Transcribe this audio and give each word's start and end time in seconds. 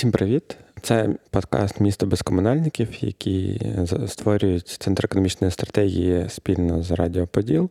Всім 0.00 0.12
привіт! 0.12 0.56
Це 0.82 1.08
подкаст 1.30 1.80
Місто 1.80 2.06
без 2.06 2.22
комунальників, 2.22 2.88
який 3.00 3.60
створюють 4.06 4.68
Центр 4.68 5.04
економічної 5.04 5.50
стратегії 5.50 6.26
спільно 6.28 6.82
з 6.82 6.90
Радіо 6.90 7.26
Поділ. 7.26 7.70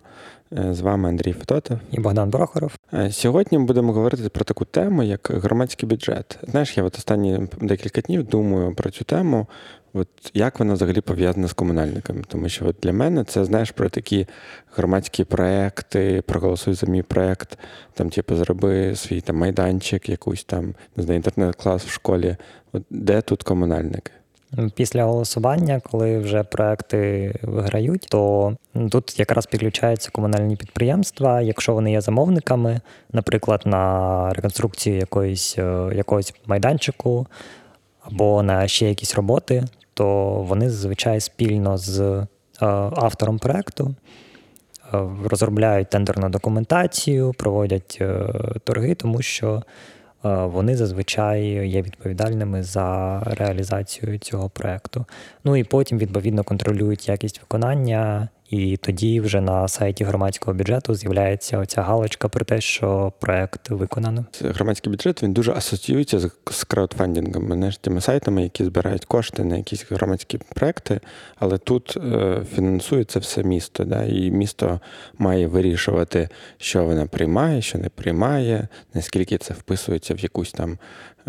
Е, 0.58 0.74
з 0.74 0.82
вами 0.82 1.09
Андрій 1.09 1.33
Федотов 1.33 1.80
і 1.92 2.00
Богдан 2.00 2.32
Прохоров. 2.32 2.75
Е, 2.93 3.11
сьогодні 3.11 3.58
ми 3.58 3.66
будемо 3.66 3.93
говорити 3.93 4.30
про 4.30 4.46
таку 4.46 4.66
тему, 4.66 5.04
як 5.04 5.32
громадський 5.33 5.90
бюджет. 5.90 6.40
Знаєш, 6.48 6.77
я 6.77 6.83
от 6.83 6.95
останні 6.95 7.48
декілька 7.61 8.02
днів 8.02 8.23
думаю 8.23 8.75
про 8.75 8.89
цю 8.89 9.04
тему, 9.04 9.47
от 9.93 10.07
як 10.33 10.59
вона 10.59 10.73
взагалі 10.73 11.01
пов'язана 11.01 11.47
з 11.47 11.54
комунальниками. 11.54 12.23
Тому 12.27 12.50
що 12.50 12.68
от 12.68 12.75
для 12.82 12.93
мене 12.93 13.23
це 13.23 13.46
знаєш 13.46 13.71
про 13.71 13.89
такі 13.89 14.27
громадські 14.75 15.23
проекти, 15.23 16.23
проголосуй 16.27 16.73
за 16.73 16.88
мій 16.88 17.02
проект, 17.02 17.57
там, 17.93 18.09
типу, 18.09 18.36
зроби 18.36 18.95
свій 18.95 19.21
там 19.21 19.36
майданчик, 19.36 20.09
якусь 20.09 20.43
там 20.43 20.73
не 20.95 21.04
знаю, 21.04 21.18
інтернет-клас 21.18 21.86
в 21.86 21.89
школі. 21.89 22.38
От 22.73 22.84
Де 22.89 23.21
тут 23.21 23.43
комунальники? 23.43 24.11
Після 24.75 25.03
голосування, 25.03 25.81
коли 25.91 26.19
вже 26.19 26.43
проекти 26.43 27.33
виграють, 27.43 28.07
то 28.09 28.53
тут 28.91 29.19
якраз 29.19 29.45
підключаються 29.45 30.09
комунальні 30.11 30.55
підприємства, 30.55 31.41
якщо 31.41 31.73
вони 31.73 31.91
є 31.91 32.02
замовниками, 32.02 32.81
наприклад, 33.13 33.62
на 33.66 34.34
реконструкцію 34.34 34.98
якоїсь, 34.98 35.55
е, 35.58 35.91
якогось 35.95 36.34
майданчику 36.45 37.27
або 38.02 38.44
на 38.44 38.67
ще 38.67 38.89
якісь 38.89 39.16
роботи, 39.16 39.63
то 39.94 40.30
вони 40.30 40.70
зазвичай 40.70 41.20
спільно 41.20 41.77
з 41.77 42.00
е, 42.00 42.25
автором 42.95 43.39
проекту 43.39 43.95
е, 44.94 44.97
розробляють 45.25 45.89
тендерну 45.89 46.30
документацію, 46.30 47.34
проводять 47.38 48.02
торги, 48.63 48.95
тому 48.95 49.22
що 49.22 49.63
вони 50.23 50.76
зазвичай 50.76 51.44
є 51.70 51.82
відповідальними 51.82 52.64
за 52.64 53.20
реалізацію 53.20 54.18
цього 54.18 54.50
проекту. 54.50 55.05
Ну 55.44 55.55
і 55.55 55.64
потім, 55.64 55.98
відповідно, 55.98 56.44
контролюють 56.44 57.09
якість 57.09 57.42
виконання 57.42 58.30
і 58.50 58.78
тоді 58.78 59.22
вже 59.22 59.42
на 59.42 59.67
сайті 59.67 60.03
громадського 60.03 60.58
бюджету 60.58 60.95
з'являється 60.95 61.58
оця 61.58 61.81
галочка 61.81 62.30
про 62.30 62.45
те, 62.45 62.61
що 62.61 63.14
проект 63.19 63.69
виконано. 63.69 64.25
Громадський 64.41 64.91
бюджет 64.91 65.23
він 65.23 65.33
дуже 65.33 65.52
асоціюється 65.52 66.19
з 66.52 66.64
краудфандингом, 66.64 67.59
не 67.59 67.72
ж 67.72 67.81
тими 67.81 68.02
сайтами, 68.02 68.44
які 68.44 68.66
збирають 68.66 69.06
кошти 69.06 69.44
на 69.44 69.58
якісь 69.58 69.86
громадські 69.89 70.39
проекти, 70.56 71.00
але 71.36 71.58
тут 71.58 71.97
е, 71.97 72.41
фінансується 72.56 73.19
все 73.19 73.44
місто. 73.44 73.83
Да? 73.83 74.03
І 74.03 74.31
місто 74.31 74.80
має 75.17 75.47
вирішувати, 75.47 76.30
що 76.58 76.84
вона 76.84 77.06
приймає, 77.06 77.61
що 77.61 77.78
не 77.78 77.89
приймає, 77.89 78.67
наскільки 78.94 79.38
це 79.38 79.53
вписується 79.53 80.13
в 80.13 80.19
якусь 80.19 80.52
там 80.52 80.78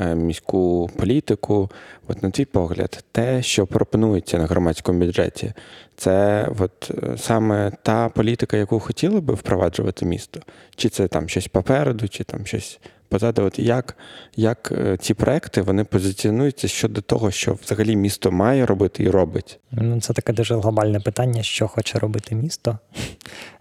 міську 0.04 0.90
політику. 0.96 1.70
От 2.08 2.22
на 2.22 2.30
твій 2.30 2.44
погляд, 2.44 3.04
те, 3.12 3.42
що 3.42 3.66
пропонується 3.66 4.38
на 4.38 4.46
громадському 4.46 5.00
бюджеті, 5.00 5.52
це 5.96 6.48
от 6.58 6.90
е, 6.90 7.18
саме 7.18 7.72
та 7.82 8.08
політика, 8.08 8.56
яку 8.56 8.80
хотіли 8.80 9.20
би 9.20 9.34
впроваджувати 9.34 10.06
місто, 10.06 10.40
чи 10.76 10.88
це 10.88 11.08
там 11.08 11.28
щось 11.28 11.48
попереду, 11.48 12.08
чи 12.08 12.24
там 12.24 12.46
щось 12.46 12.80
позаду. 13.08 13.42
От 13.42 13.58
як 13.58 13.96
як 14.36 14.72
е, 14.72 14.96
ці 14.96 15.14
проекти 15.14 15.62
вони 15.62 15.84
позиціонуються 15.84 16.68
щодо 16.68 17.00
того, 17.00 17.30
що 17.30 17.58
взагалі 17.64 17.96
місто 17.96 18.30
має 18.30 18.66
робити 18.66 19.02
і 19.02 19.10
робить? 19.10 19.58
Ну, 19.70 20.00
Це 20.00 20.12
таке 20.12 20.32
дуже 20.32 20.54
глобальне 20.54 21.00
питання, 21.00 21.42
що 21.42 21.68
хоче 21.68 21.98
робити 21.98 22.34
місто. 22.34 22.78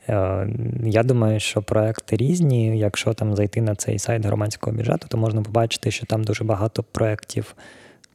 Е, 0.09 0.47
я 0.83 1.03
думаю, 1.03 1.39
що 1.39 1.61
проекти 1.61 2.15
різні. 2.15 2.77
Якщо 2.77 3.13
там 3.13 3.35
зайти 3.35 3.61
на 3.61 3.75
цей 3.75 3.99
сайт 3.99 4.25
громадського 4.25 4.77
бюджету, 4.77 5.07
то 5.09 5.17
можна 5.17 5.41
побачити, 5.41 5.91
що 5.91 6.05
там 6.05 6.23
дуже 6.23 6.43
багато 6.43 6.83
проєктів, 6.83 7.55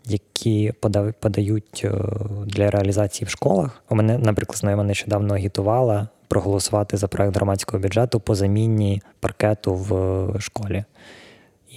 які 0.06 0.72
подають 1.20 1.82
е, 1.84 1.92
для 2.46 2.70
реалізації 2.70 3.26
в 3.26 3.30
школах. 3.30 3.82
У 3.88 3.94
мене, 3.94 4.18
наприклад, 4.18 4.58
знайома 4.58 4.84
нещодавно 4.84 5.34
агітувала 5.34 6.08
проголосувати 6.28 6.96
за 6.96 7.08
проект 7.08 7.36
громадського 7.36 7.82
бюджету 7.82 8.20
по 8.20 8.34
заміні 8.34 9.02
паркету 9.20 9.74
в 9.74 10.40
школі. 10.40 10.84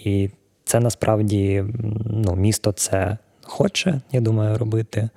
І 0.03 0.29
це 0.63 0.79
насправді 0.79 1.63
ну, 2.05 2.35
місто 2.35 2.71
це 2.71 3.17
хоче, 3.43 4.01
я 4.11 4.21
думаю, 4.21 4.57
робити. 4.57 5.09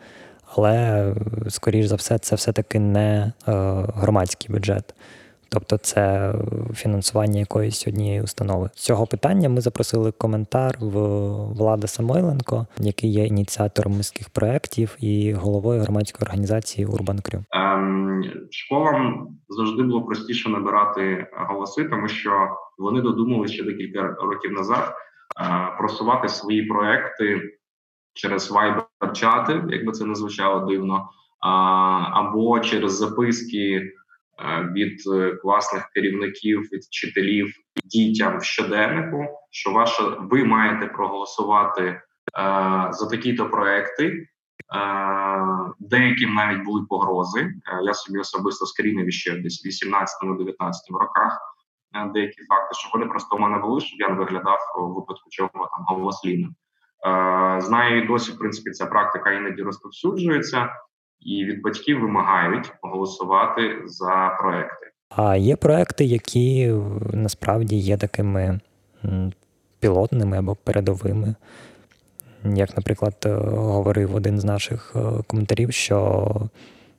Але, 0.56 1.15
скоріш 1.49 1.87
за 1.87 1.97
все, 1.97 2.19
це 2.19 2.37
все-таки 2.37 2.78
не 2.78 3.33
е, 3.49 3.53
громадський 3.94 4.55
бюджет. 4.55 4.94
Тобто 5.53 5.77
це 5.77 6.34
фінансування 6.75 7.41
якоїсь 7.41 7.87
однієї 7.88 8.22
установи. 8.22 8.71
З 8.75 8.83
цього 8.83 9.06
питання 9.06 9.49
ми 9.49 9.61
запросили 9.61 10.12
коментар 10.12 10.77
в 10.81 10.99
Влада 11.53 11.87
Самойленко, 11.87 12.66
який 12.78 13.12
є 13.12 13.27
ініціатором 13.27 13.93
міських 13.93 14.31
проєктів 14.31 14.97
і 15.00 15.33
головою 15.33 15.81
громадської 15.81 16.27
організації 16.27 16.87
Урбан 16.87 17.19
Крю. 17.19 17.44
Ем, 17.50 18.25
школам 18.50 19.28
завжди 19.49 19.82
було 19.82 20.03
простіше 20.03 20.49
набирати 20.49 21.27
голоси, 21.32 21.84
тому 21.84 22.09
що 22.09 22.31
вони 22.78 23.00
додумали 23.00 23.49
ще 23.49 23.65
декілька 23.65 24.03
років 24.03 24.53
назад 24.53 24.94
е, 25.41 25.77
просувати 25.78 26.28
свої 26.28 26.62
проекти 26.62 27.41
через 28.15 28.50
вайбер-чати, 29.00 29.65
якби 29.69 29.93
це 29.93 30.05
не 30.05 30.15
звучало 30.15 30.66
дивно, 30.66 31.09
або 32.12 32.61
через 32.61 32.97
записки 32.97 33.59
е, 33.59 33.93
від 34.72 35.00
е, 35.15 35.37
класних 35.37 35.91
керівників, 35.94 36.61
від 36.61 36.81
вчителів 36.83 37.55
дітям 37.84 38.38
в 38.38 38.44
щоденнику, 38.44 39.27
що 39.50 39.71
ваша 39.71 40.03
ви 40.03 40.44
маєте 40.44 40.87
проголосувати 40.87 41.83
е, 41.83 42.00
за 42.91 43.09
такі-то 43.11 43.50
проекти. 43.50 44.27
Деяким 45.78 46.34
навіть 46.34 46.65
були 46.65 46.87
погрози. 46.88 47.55
Я 47.84 47.94
собі 47.94 48.19
особисто 48.19 48.67
скрінив 48.67 49.12
ще 49.12 49.37
десь 49.37 49.65
в 49.65 49.69
18-19 49.69 50.55
роках 51.00 51.41
деякі 52.12 52.44
факти, 52.44 52.75
що 52.75 52.91
вони 52.94 53.06
просто 53.06 53.37
в 53.37 53.41
мене 53.41 53.59
були, 53.59 53.81
щоб 53.81 54.00
я 54.00 54.09
не 54.09 54.15
виглядав 54.15 54.59
у 54.78 54.94
випадку 54.94 55.31
чого 55.31 55.50
там. 55.53 55.87
Е, 55.99 56.55
знаю, 57.61 58.05
і 58.05 58.06
досі 58.06 58.33
в 58.33 58.38
принципі 58.38 58.71
ця 58.71 58.87
практика 58.87 59.33
іноді 59.33 59.62
розповсюджується, 59.62 60.69
і 61.21 61.44
від 61.44 61.62
батьків 61.62 62.00
вимагають 62.00 62.72
голосувати 62.83 63.83
за 63.84 64.37
проекти. 64.41 64.91
А 65.16 65.37
є 65.37 65.56
проекти, 65.56 66.05
які 66.05 66.75
насправді 67.12 67.77
є 67.77 67.97
такими 67.97 68.61
пілотними 69.81 70.38
або 70.38 70.55
передовими. 70.55 71.34
Як, 72.44 72.77
наприклад, 72.77 73.15
е, 73.27 73.34
говорив 73.34 74.15
один 74.15 74.41
з 74.41 74.44
наших 74.44 74.93
е, 74.97 75.22
коментарів, 75.27 75.72
що 75.72 76.27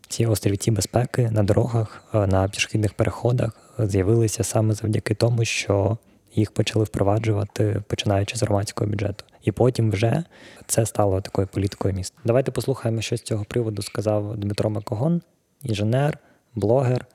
ці 0.07 0.25
острівці 0.25 0.71
безпеки 0.71 1.29
на 1.31 1.43
дорогах, 1.43 2.03
на 2.13 2.49
пішохідних 2.49 2.93
переходах 2.93 3.51
з'явилися 3.79 4.43
саме 4.43 4.73
завдяки 4.73 5.15
тому, 5.15 5.45
що 5.45 5.97
їх 6.35 6.51
почали 6.51 6.85
впроваджувати, 6.85 7.83
починаючи 7.87 8.37
з 8.37 8.43
громадського 8.43 8.91
бюджету. 8.91 9.25
І 9.43 9.51
потім 9.51 9.91
вже 9.91 10.23
це 10.67 10.85
стало 10.85 11.21
такою 11.21 11.47
політикою 11.47 11.93
міста. 11.93 12.17
Давайте 12.25 12.51
послухаємо, 12.51 13.01
що 13.01 13.17
з 13.17 13.21
цього 13.21 13.45
приводу 13.45 13.81
сказав 13.81 14.37
Дмитро 14.37 14.69
Макогон, 14.69 15.21
інженер, 15.63 16.17
блогер 16.55 17.05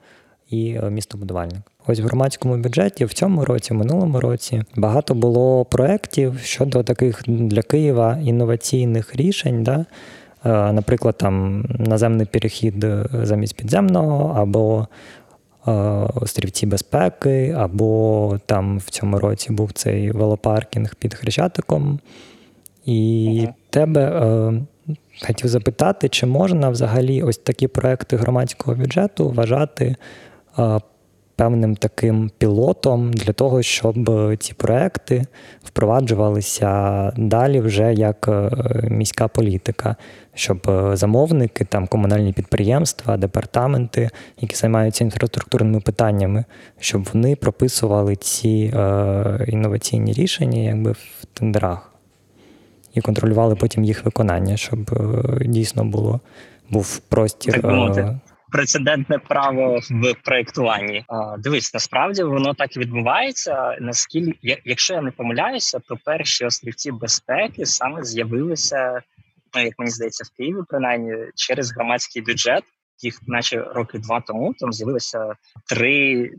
і 0.49 0.77
е, 0.83 0.89
містобудувальник. 0.89 1.61
Ось 1.87 1.99
в 1.99 2.03
громадському 2.03 2.57
бюджеті 2.57 3.05
в 3.05 3.13
цьому 3.13 3.45
році, 3.45 3.73
в 3.73 3.77
минулому 3.77 4.19
році, 4.19 4.63
багато 4.75 5.13
було 5.13 5.65
проєктів 5.65 6.39
щодо 6.39 6.83
таких 6.83 7.21
для 7.27 7.61
Києва 7.61 8.19
інноваційних 8.23 9.15
рішень. 9.15 9.63
Да? 9.63 9.85
Е, 10.45 10.71
наприклад, 10.71 11.17
там 11.17 11.65
наземний 11.79 12.25
перехід 12.25 12.83
е, 12.83 13.05
замість 13.23 13.55
підземного, 13.55 14.41
або 14.41 14.87
острівці 16.15 16.65
безпеки, 16.65 17.55
або 17.57 18.39
там 18.45 18.77
в 18.77 18.83
цьому 18.83 19.19
році 19.19 19.53
був 19.53 19.71
цей 19.71 20.11
велопаркінг 20.11 20.95
під 20.95 21.13
Хрещатиком. 21.13 21.99
І 22.85 23.39
ага. 23.43 23.53
тебе 23.69 24.01
е, 24.01 24.53
хотів 25.27 25.47
запитати, 25.47 26.09
чи 26.09 26.25
можна 26.25 26.69
взагалі 26.69 27.21
ось 27.21 27.37
такі 27.37 27.67
проекти 27.67 28.17
громадського 28.17 28.77
бюджету 28.77 29.29
вважати 29.29 29.95
е, 30.59 30.79
певним 31.37 31.75
таким 31.75 32.31
пілотом 32.37 33.13
для 33.13 33.33
того, 33.33 33.61
щоб 33.61 34.11
ці 34.39 34.53
проекти 34.53 35.25
впроваджувалися 35.63 37.11
далі 37.17 37.59
вже 37.59 37.93
як 37.93 38.27
е, 38.27 38.49
міська 38.89 39.27
політика, 39.27 39.95
щоб 40.33 40.69
е, 40.69 40.95
замовники, 40.95 41.65
там 41.65 41.87
комунальні 41.87 42.33
підприємства, 42.33 43.17
департаменти, 43.17 44.09
які 44.41 44.55
займаються 44.55 45.03
інфраструктурними 45.03 45.79
питаннями, 45.79 46.45
щоб 46.79 47.09
вони 47.13 47.35
прописували 47.35 48.15
ці 48.15 48.73
е, 48.75 49.45
інноваційні 49.47 50.13
рішення 50.13 50.59
якби 50.59 50.91
в 50.91 51.25
тендерах 51.33 51.93
і 52.93 53.01
контролювали 53.01 53.55
потім 53.55 53.83
їх 53.83 54.05
виконання, 54.05 54.57
щоб 54.57 54.99
дійсно 55.45 55.85
було 55.85 56.19
був 56.69 56.97
простір. 56.97 57.61
Прецедентне 58.51 59.19
право 59.19 59.79
в 59.89 60.13
проєктуванні. 60.23 61.05
Дивись, 61.39 61.73
насправді 61.73 62.23
воно 62.23 62.53
так 62.53 62.75
і 62.75 62.79
відбувається. 62.79 63.77
Наскільки, 63.81 64.61
якщо 64.65 64.93
я 64.93 65.01
не 65.01 65.11
помиляюся, 65.11 65.79
то 65.79 65.97
перші 66.05 66.45
острівці 66.45 66.91
безпеки 66.91 67.65
саме 67.65 68.03
з'явилися, 68.03 69.01
ну 69.55 69.61
як 69.61 69.73
мені 69.79 69.91
здається, 69.91 70.23
в 70.23 70.37
Києві, 70.37 70.59
принаймні 70.69 71.13
через 71.35 71.71
громадський 71.71 72.21
бюджет. 72.21 72.63
Їх, 72.99 73.19
наче 73.27 73.61
роки 73.61 73.99
два 73.99 74.21
тому, 74.21 74.53
там 74.59 74.73
з'явилося 74.73 75.33
три. 75.69 76.31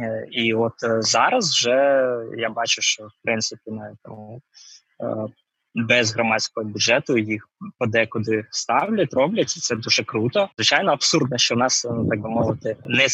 Е, 0.00 0.26
і 0.30 0.54
от 0.54 0.72
е, 0.84 1.02
зараз 1.02 1.50
вже 1.50 2.06
я 2.36 2.50
бачу, 2.50 2.82
що 2.82 3.04
в 3.04 3.22
принципі 3.24 3.70
на 3.70 3.96
тому 4.04 4.42
е, 5.00 5.06
без 5.74 6.14
громадського 6.14 6.66
бюджету 6.66 7.18
їх 7.18 7.48
подекуди 7.78 8.46
ставлять, 8.50 9.14
роблять 9.14 9.56
і 9.56 9.60
це 9.60 9.76
дуже 9.76 10.04
круто. 10.04 10.48
Звичайно, 10.56 10.92
абсурдно, 10.92 11.38
що 11.38 11.54
в 11.54 11.58
нас 11.58 11.86
ну, 11.90 12.08
так 12.08 12.20
би 12.20 12.28
мовити 12.28 12.76
не 12.86 13.06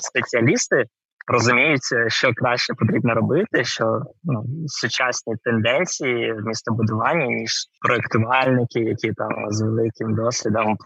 спеціалісти 0.00 0.84
розуміють, 1.26 1.82
що 2.08 2.32
краще 2.34 2.74
потрібно 2.74 3.14
робити, 3.14 3.64
що 3.64 4.02
ну, 4.24 4.44
сучасні 4.66 5.34
тенденції 5.44 6.32
в 6.32 6.46
містобудуванні 6.46 7.26
ніж 7.28 7.50
проектувальники, 7.86 8.80
які 8.80 9.12
там 9.12 9.30
з 9.50 9.62
великим 9.62 10.14
досвідом 10.14 10.76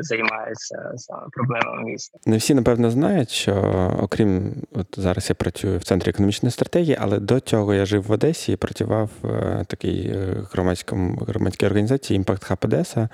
займаються 0.00 0.92
саме 0.96 1.22
проблемами 1.32 1.82
міста. 1.84 2.18
Не 2.26 2.36
всі 2.36 2.54
напевно 2.54 2.90
знають, 2.90 3.30
що 3.30 3.54
окрім 4.02 4.54
от 4.72 4.86
зараз 4.96 5.28
я 5.28 5.34
працюю 5.34 5.78
в 5.78 5.84
центрі 5.84 6.10
економічної 6.10 6.50
стратегії, 6.50 6.98
але 7.00 7.18
до 7.18 7.40
цього 7.40 7.74
я 7.74 7.86
жив 7.86 8.02
в 8.02 8.12
Одесі 8.12 8.52
і 8.52 8.56
працював 8.56 9.10
в 9.22 9.26
е, 9.28 9.64
такій 9.68 10.12
е, 10.14 10.46
громадському 10.52 11.16
громадській 11.28 11.66
організації 11.66 12.20
Impact 12.20 12.50
Hub 12.50 12.64
Одеса. 12.64 13.08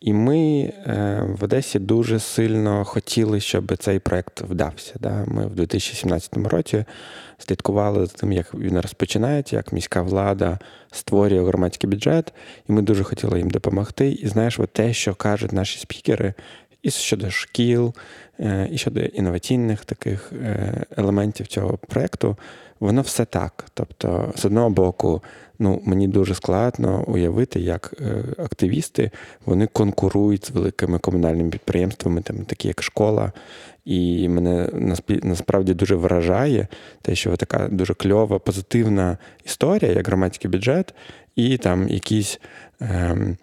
І 0.00 0.12
ми 0.12 0.72
е, 0.86 1.22
в 1.40 1.44
Одесі 1.44 1.78
дуже 1.78 2.18
сильно 2.18 2.84
хотіли, 2.84 3.40
щоб 3.40 3.76
цей 3.76 3.98
проект 3.98 4.40
вдався. 4.40 4.94
Да? 5.00 5.24
Ми 5.26 5.46
в 5.46 5.54
2017 5.54 6.21
2015 6.28 6.52
році 6.52 6.84
слідкували 7.38 8.06
за 8.06 8.12
тим, 8.12 8.32
як 8.32 8.54
він 8.54 8.80
розпочинається, 8.80 9.56
як 9.56 9.72
міська 9.72 10.02
влада 10.02 10.58
створює 10.90 11.44
громадський 11.44 11.90
бюджет, 11.90 12.32
і 12.68 12.72
ми 12.72 12.82
дуже 12.82 13.04
хотіли 13.04 13.38
їм 13.38 13.50
допомогти. 13.50 14.12
І 14.12 14.28
знаєш, 14.28 14.58
от 14.58 14.72
те, 14.72 14.92
що 14.92 15.14
кажуть 15.14 15.52
наші 15.52 15.78
спікери, 15.78 16.34
і 16.82 16.90
щодо 16.90 17.30
шкіл, 17.30 17.94
е, 18.40 18.68
і 18.72 18.78
щодо 18.78 19.00
інноваційних 19.00 19.84
таких 19.84 20.32
е, 20.32 20.84
елементів 20.96 21.46
цього 21.46 21.78
проєкту, 21.78 22.36
воно 22.80 23.02
все 23.02 23.24
так. 23.24 23.64
Тобто, 23.74 24.32
з 24.36 24.44
одного 24.44 24.70
боку, 24.70 25.22
ну 25.62 25.82
мені 25.84 26.08
дуже 26.08 26.34
складно 26.34 27.04
уявити, 27.06 27.60
як 27.60 27.94
е, 28.00 28.24
активісти 28.38 29.10
вони 29.46 29.66
конкурують 29.66 30.46
з 30.46 30.50
великими 30.50 30.98
комунальними 30.98 31.50
підприємствами, 31.50 32.22
там 32.22 32.36
такі 32.36 32.68
як 32.68 32.82
школа. 32.82 33.32
І 33.84 34.28
мене 34.28 34.68
насправді 35.22 35.74
дуже 35.74 35.94
вражає 35.94 36.66
те, 37.02 37.14
що 37.14 37.36
така 37.36 37.68
дуже 37.68 37.94
кльова, 37.94 38.38
позитивна 38.38 39.18
історія, 39.44 39.92
як 39.92 40.06
громадський 40.06 40.50
бюджет, 40.50 40.94
і 41.36 41.58
там 41.58 41.88
якісь. 41.88 42.40
Ем, 42.80 43.36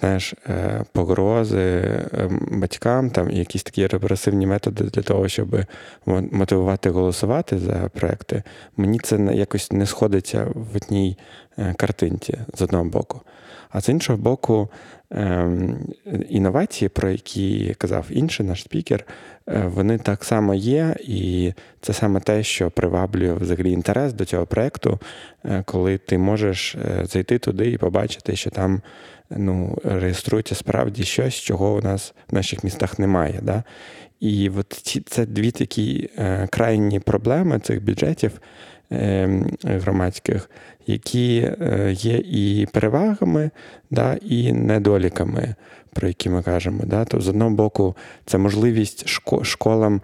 знаєш, 0.00 0.34
е, 0.48 0.84
погрози 0.92 1.82
ем, 2.12 2.48
батькам, 2.52 3.10
там 3.10 3.30
якісь 3.30 3.62
такі 3.62 3.86
репресивні 3.86 4.46
методи 4.46 4.84
для 4.84 5.02
того, 5.02 5.28
щоб 5.28 5.56
мотивувати 6.06 6.90
голосувати 6.90 7.58
за 7.58 7.90
проекти, 7.94 8.42
мені 8.76 8.98
це 8.98 9.16
якось 9.34 9.72
не 9.72 9.86
сходиться 9.86 10.46
в 10.54 10.76
одній 10.76 11.18
е, 11.58 11.74
картинці 11.78 12.38
з 12.54 12.62
одного 12.62 12.84
боку. 12.84 13.20
А 13.70 13.80
з 13.80 13.88
іншого 13.88 14.18
боку, 14.18 14.68
ем, 15.10 15.78
інновації, 16.28 16.88
про 16.88 17.10
які 17.10 17.74
казав 17.78 18.06
інший 18.10 18.46
наш 18.46 18.62
спікер, 18.62 19.04
е, 19.48 19.62
вони 19.74 19.98
так 19.98 20.24
само 20.24 20.54
є, 20.54 20.96
і 21.00 21.52
це 21.80 21.92
саме 21.92 22.20
те, 22.20 22.42
що 22.42 22.70
приваблює 22.70 23.32
взагалі 23.32 23.72
інтерес 23.72 24.12
до 24.12 24.24
цього 24.24 24.46
проєкту, 24.46 24.98
коли 25.64 25.98
ти 25.98 26.18
можеш 26.18 26.76
зайти 27.02 27.38
туди 27.38 27.70
і 27.70 27.78
побачити, 27.78 28.36
що 28.36 28.50
там 28.50 28.82
ну, 29.30 29.78
реєструється 29.84 30.54
справді 30.54 31.04
щось, 31.04 31.34
чого 31.34 31.74
у 31.74 31.80
нас 31.80 32.14
в 32.30 32.34
наших 32.34 32.64
містах 32.64 32.98
немає. 32.98 33.40
Да? 33.42 33.62
І 34.20 34.50
от 34.56 34.72
ці, 34.82 35.00
це 35.00 35.26
дві 35.26 35.50
такі 35.50 36.10
е, 36.18 36.48
крайні 36.50 37.00
проблеми 37.00 37.58
цих 37.58 37.84
бюджетів 37.84 38.40
е, 38.92 39.28
громадських, 39.64 40.50
які 40.86 41.52
е, 41.60 41.92
є 41.98 42.16
і 42.16 42.66
перевагами, 42.72 43.50
да, 43.90 44.18
і 44.22 44.52
недоліками, 44.52 45.54
про 45.92 46.08
які 46.08 46.30
ми 46.30 46.42
кажемо. 46.42 46.82
Да? 46.84 47.04
То 47.04 47.20
з 47.20 47.28
одного 47.28 47.50
боку, 47.50 47.96
це 48.26 48.38
можливість 48.38 49.08
школам 49.42 50.00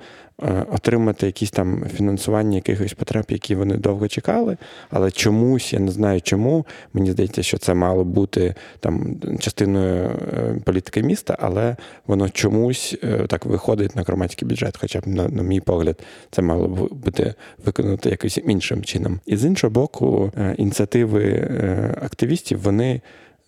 отримати 0.73 1.27
якісь 1.27 1.51
там 1.51 1.85
фінансування 1.97 2.55
якихось 2.55 2.93
потреб, 2.93 3.25
які 3.29 3.55
вони 3.55 3.77
довго 3.77 4.09
чекали. 4.09 4.57
Але 4.91 5.11
чомусь, 5.11 5.73
я 5.73 5.79
не 5.79 5.91
знаю 5.91 6.21
чому, 6.21 6.67
мені 6.93 7.13
здається, 7.13 7.43
що 7.43 7.59
це 7.59 7.75
мало 7.75 8.05
бути 8.05 8.55
там 8.81 9.17
частиною 9.39 10.05
е, 10.05 10.61
політики 10.65 11.03
міста, 11.03 11.37
але 11.41 11.77
воно 12.07 12.29
чомусь 12.29 12.97
е, 13.05 13.27
так 13.27 13.47
виходить 13.47 13.97
на 13.97 14.03
громадський 14.03 14.49
бюджет. 14.49 14.77
Хоча 14.81 15.01
б, 15.01 15.07
на, 15.07 15.29
на 15.29 15.43
мій 15.43 15.61
погляд, 15.61 15.99
це 16.31 16.43
мало 16.43 16.69
б 16.69 16.95
бути 16.95 17.35
виконано 17.65 17.99
якось 18.05 18.39
іншим 18.47 18.85
чином. 18.85 19.21
І 19.27 19.37
з 19.37 19.45
іншого 19.45 19.71
боку, 19.71 20.33
ініціативи 20.57 21.51
активістів, 22.03 22.63
вони. 22.63 23.01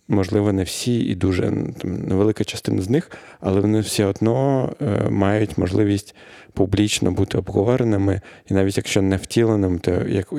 Можливо, 0.09 0.53
не 0.53 0.63
всі, 0.63 1.01
і 1.01 1.15
дуже 1.15 1.43
там, 1.79 1.95
невелика 1.95 2.45
частина 2.45 2.83
з 2.83 2.91
них, 2.91 3.11
але 3.41 3.61
вони 3.61 3.81
все 3.81 4.05
одно 4.05 4.69
е, 4.83 5.11
мають 5.11 5.59
можливість 5.59 6.15
публічно 6.53 7.13
бути 7.13 7.39
обговореними, 7.39 8.21
і 8.51 8.55
навіть 8.55 8.77
якщо 8.77 9.03
не 9.03 9.17
втіленим, 9.17 9.79
то 9.79 9.91
як 9.91 10.33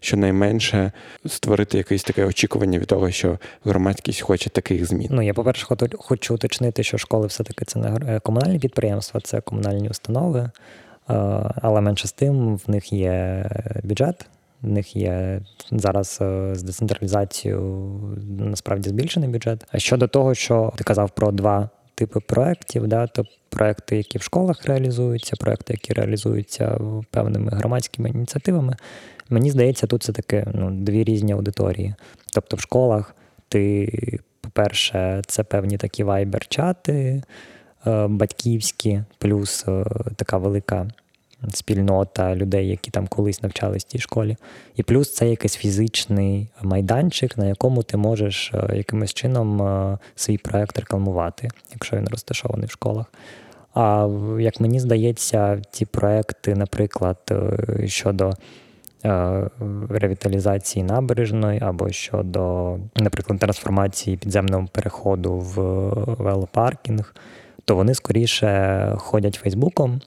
щонайменше 0.00 0.92
створити 1.26 1.78
якесь 1.78 2.02
таке 2.02 2.24
очікування 2.24 2.78
від 2.78 2.86
того, 2.86 3.10
що 3.10 3.38
громадськість 3.64 4.20
хоче 4.20 4.50
таких 4.50 4.86
змін. 4.86 5.08
Ну 5.10 5.22
я 5.22 5.34
по 5.34 5.44
перше, 5.44 5.66
хочу 5.98 6.34
уточнити, 6.34 6.82
що 6.82 6.98
школи 6.98 7.26
все-таки 7.26 7.64
це 7.64 7.78
не 7.78 8.20
комунальні 8.20 8.58
підприємства, 8.58 9.20
це 9.20 9.40
комунальні 9.40 9.88
установи, 9.88 10.40
е, 10.40 10.50
але 11.62 11.80
менше 11.80 12.08
з 12.08 12.12
тим 12.12 12.56
в 12.56 12.70
них 12.70 12.92
є 12.92 13.44
бюджет. 13.84 14.26
В 14.64 14.68
них 14.68 14.96
є 14.96 15.40
зараз 15.70 16.18
е, 16.22 16.54
з 16.54 16.62
децентралізацією 16.62 18.00
насправді 18.38 18.88
збільшений 18.88 19.28
бюджет. 19.28 19.66
А 19.72 19.78
щодо 19.78 20.08
того, 20.08 20.34
що 20.34 20.72
ти 20.76 20.84
казав 20.84 21.10
про 21.10 21.32
два 21.32 21.70
типи 21.94 22.20
проєктів, 22.20 22.86
да, 22.86 23.06
то 23.06 23.24
проекти, 23.48 23.96
які 23.96 24.18
в 24.18 24.22
школах 24.22 24.66
реалізуються, 24.66 25.36
проекти, 25.36 25.72
які 25.72 25.92
реалізуються 25.92 26.78
певними 27.10 27.50
громадськими 27.52 28.10
ініціативами. 28.10 28.76
Мені 29.28 29.50
здається, 29.50 29.86
тут 29.86 30.02
це 30.02 30.12
таке 30.12 30.46
ну, 30.54 30.70
дві 30.70 31.04
різні 31.04 31.32
аудиторії. 31.32 31.94
Тобто 32.34 32.56
в 32.56 32.60
школах 32.60 33.14
ти, 33.48 33.88
по-перше, 34.40 35.22
це 35.26 35.44
певні 35.44 35.76
такі 35.76 36.04
вайбер-чати 36.04 37.22
е, 37.86 38.06
батьківські, 38.06 39.02
плюс 39.18 39.64
е, 39.68 39.84
така 40.16 40.38
велика 40.38 40.88
спільнота 41.52 42.34
людей, 42.34 42.68
які 42.68 42.90
там 42.90 43.06
колись 43.06 43.42
навчались 43.42 43.84
в 43.84 43.86
тій 43.86 43.98
школі. 43.98 44.36
І 44.76 44.82
плюс 44.82 45.14
це 45.14 45.28
якийсь 45.28 45.56
фізичний 45.56 46.48
майданчик, 46.62 47.38
на 47.38 47.46
якому 47.46 47.82
ти 47.82 47.96
можеш 47.96 48.52
е, 48.54 48.76
якимось 48.76 49.14
чином 49.14 49.62
е, 49.62 49.98
свій 50.14 50.38
проект 50.38 50.78
рекламувати, 50.78 51.48
якщо 51.72 51.96
він 51.96 52.08
розташований 52.08 52.66
в 52.66 52.70
школах. 52.70 53.06
А 53.74 54.08
як 54.38 54.60
мені 54.60 54.80
здається, 54.80 55.62
ті 55.70 55.86
проекти, 55.86 56.54
наприклад, 56.54 57.18
е, 57.30 57.88
щодо 57.88 58.32
ревіталізації 59.88 60.82
набережної 60.82 61.60
або 61.60 61.90
щодо, 61.90 62.76
наприклад, 62.96 63.38
трансформації 63.38 64.16
підземного 64.16 64.68
переходу 64.72 65.34
в 65.34 65.60
велопаркінг, 66.22 67.14
то 67.64 67.76
вони 67.76 67.94
скоріше 67.94 68.92
ходять 68.96 69.34
Фейсбуком 69.34 70.00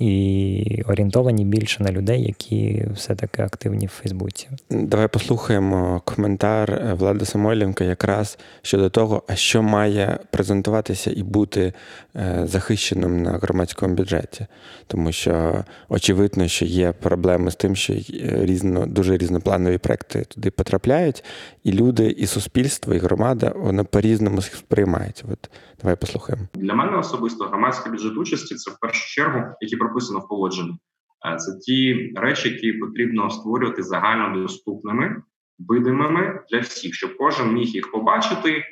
і 0.00 0.82
орієнтовані 0.86 1.44
більше 1.44 1.82
на 1.82 1.92
людей, 1.92 2.22
які 2.22 2.86
все-таки 2.94 3.42
активні 3.42 3.86
в 3.86 3.90
Фейсбуці. 3.90 4.48
Давай 4.70 5.08
послухаємо 5.08 6.02
коментар 6.04 6.96
Влади 6.98 7.24
Самойленка 7.24 7.84
якраз 7.84 8.38
щодо 8.62 8.90
того, 8.90 9.22
а 9.28 9.34
що 9.34 9.62
має 9.62 10.18
презентуватися 10.30 11.12
і 11.16 11.22
бути 11.22 11.72
е, 12.16 12.42
захищеним 12.44 13.22
на 13.22 13.30
громадському 13.30 13.94
бюджеті, 13.94 14.46
тому 14.86 15.12
що 15.12 15.64
очевидно, 15.88 16.48
що 16.48 16.64
є 16.64 16.92
проблеми 16.92 17.50
з 17.50 17.56
тим, 17.56 17.76
що 17.76 17.92
е, 17.92 17.98
різно 18.40 18.86
дуже 18.86 19.16
різнопланові 19.16 19.78
проекти 19.78 20.24
туди 20.24 20.50
потрапляють, 20.50 21.24
і 21.64 21.72
люди, 21.72 22.06
і 22.06 22.26
суспільство, 22.26 22.94
і 22.94 22.98
громада 22.98 23.52
вони 23.56 23.84
по-різному 23.84 24.36
їх 24.36 24.54
сприймають. 24.54 25.24
От 25.32 25.50
давай 25.82 25.96
послухаємо. 25.96 26.46
Для 26.54 26.74
мене 26.74 26.98
особисто 26.98 27.44
громадський 27.44 27.92
бюджет 27.92 28.16
участі 28.16 28.54
це 28.54 28.70
в 28.70 28.78
першу 28.80 29.14
чергу, 29.14 29.42
які 29.60 29.76
прописано 29.90 30.20
в 30.20 30.28
положенні. 30.28 30.78
Е, 31.26 31.36
це 31.36 31.58
ті 31.58 32.12
речі, 32.16 32.48
які 32.48 32.72
потрібно 32.72 33.30
створювати 33.30 33.82
загально 33.82 34.42
доступними, 34.42 35.22
видимими 35.58 36.44
для 36.50 36.58
всіх, 36.58 36.94
щоб 36.94 37.16
кожен 37.16 37.52
міг 37.52 37.66
їх 37.66 37.90
побачити, 37.90 38.50
е, 38.52 38.64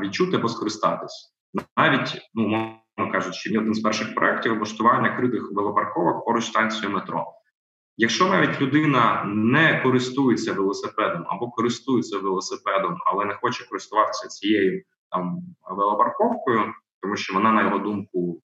відчути 0.00 0.36
або 0.36 0.48
скористатись. 0.48 1.34
Навіть 1.76 2.30
ну 2.34 2.48
мовно 2.48 3.12
кажучи, 3.12 3.50
ні 3.50 3.58
один 3.58 3.74
з 3.74 3.80
перших 3.80 4.14
проєктів 4.14 4.52
облаштування 4.52 5.16
критих 5.16 5.52
велопарковок 5.52 6.24
поруч 6.24 6.44
станцією 6.44 6.94
метро. 6.94 7.26
Якщо 7.96 8.28
навіть 8.28 8.60
людина 8.60 9.24
не 9.26 9.80
користується 9.82 10.52
велосипедом 10.52 11.24
або 11.28 11.50
користується 11.50 12.18
велосипедом, 12.18 12.96
але 13.06 13.24
не 13.24 13.34
хоче 13.34 13.68
користуватися 13.68 14.28
цією 14.28 14.82
там 15.10 15.38
велопарковкою, 15.70 16.60
тому 17.02 17.16
що 17.16 17.34
вона, 17.34 17.52
на 17.52 17.62
його 17.62 17.78
думку, 17.78 18.42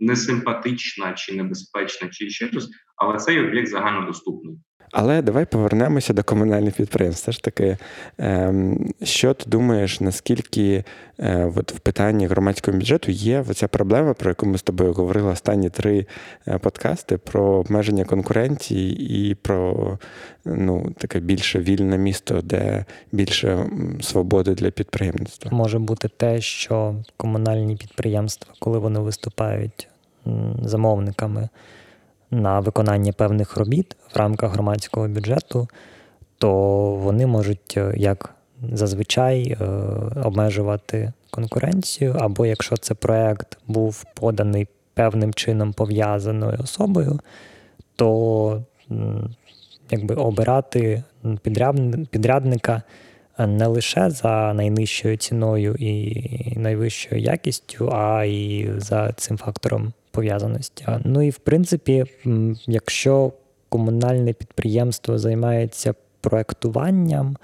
несимпатична 0.00 1.12
чи 1.12 1.36
небезпечна, 1.36 2.08
чи 2.08 2.30
ще 2.30 2.48
щось, 2.48 2.68
але 2.96 3.18
цей 3.18 3.40
об'єкт 3.40 3.68
загальнодоступний. 3.68 4.58
Але 4.92 5.22
давай 5.22 5.44
повернемося 5.44 6.12
до 6.12 6.22
комунальних 6.22 6.74
підприємств. 6.74 7.22
Все 7.22 7.32
ж 7.32 7.42
таки, 7.42 7.76
ем, 8.18 8.92
що 9.02 9.34
ти 9.34 9.50
думаєш, 9.50 10.00
наскільки 10.00 10.84
е, 11.18 11.52
от 11.56 11.72
в 11.72 11.78
питанні 11.78 12.26
громадського 12.26 12.78
бюджету 12.78 13.12
є 13.12 13.44
ця 13.54 13.68
проблема, 13.68 14.14
про 14.14 14.30
яку 14.30 14.46
ми 14.46 14.58
з 14.58 14.62
тобою 14.62 14.92
говорили 14.92 15.30
останні 15.30 15.70
три 15.70 16.06
е, 16.48 16.58
подкасти: 16.58 17.18
про 17.18 17.44
обмеження 17.44 18.04
конкуренції 18.04 19.30
і 19.30 19.34
про 19.34 19.98
ну, 20.44 20.94
таке 20.98 21.20
більше 21.20 21.58
вільне 21.58 21.98
місто, 21.98 22.40
де 22.44 22.84
більше 23.12 23.66
свободи 24.00 24.54
для 24.54 24.70
підприємництва? 24.70 25.50
Може 25.56 25.78
бути 25.78 26.08
те, 26.08 26.40
що 26.40 26.94
комунальні 27.16 27.76
підприємства, 27.76 28.54
коли 28.58 28.78
вони 28.78 29.00
виступають 29.00 29.89
замовниками 30.62 31.48
на 32.30 32.60
виконання 32.60 33.12
певних 33.12 33.56
робіт 33.56 33.96
в 34.14 34.16
рамках 34.16 34.52
громадського 34.52 35.08
бюджету, 35.08 35.68
то 36.38 36.50
вони 36.94 37.26
можуть 37.26 37.74
е, 37.76 37.92
як 37.96 38.34
зазвичай 38.72 39.42
е, 39.42 39.64
обмежувати 40.24 41.12
конкуренцію, 41.30 42.16
або 42.18 42.46
якщо 42.46 42.76
це 42.76 42.94
проект 42.94 43.58
був 43.66 44.04
поданий 44.14 44.68
певним 44.94 45.34
чином 45.34 45.72
пов'язаною 45.72 46.58
особою, 46.62 47.20
то 47.96 48.62
якби 49.90 50.14
обирати 50.14 51.02
підрядника 52.10 52.82
не 53.38 53.66
лише 53.66 54.10
за 54.10 54.54
найнижчою 54.54 55.16
ціною 55.16 55.74
і 55.74 56.28
найвищою 56.56 57.22
якістю, 57.22 57.90
а 57.92 58.24
й 58.24 58.70
за 58.76 59.12
цим 59.12 59.38
фактором 59.38 59.92
пов'язаності. 60.10 60.86
Ну 61.04 61.22
і 61.22 61.30
в 61.30 61.38
принципі, 61.38 62.04
якщо 62.66 63.32
комунальне 63.68 64.32
підприємство 64.32 65.18
займається 65.18 65.94
проектуванням, 66.20 67.36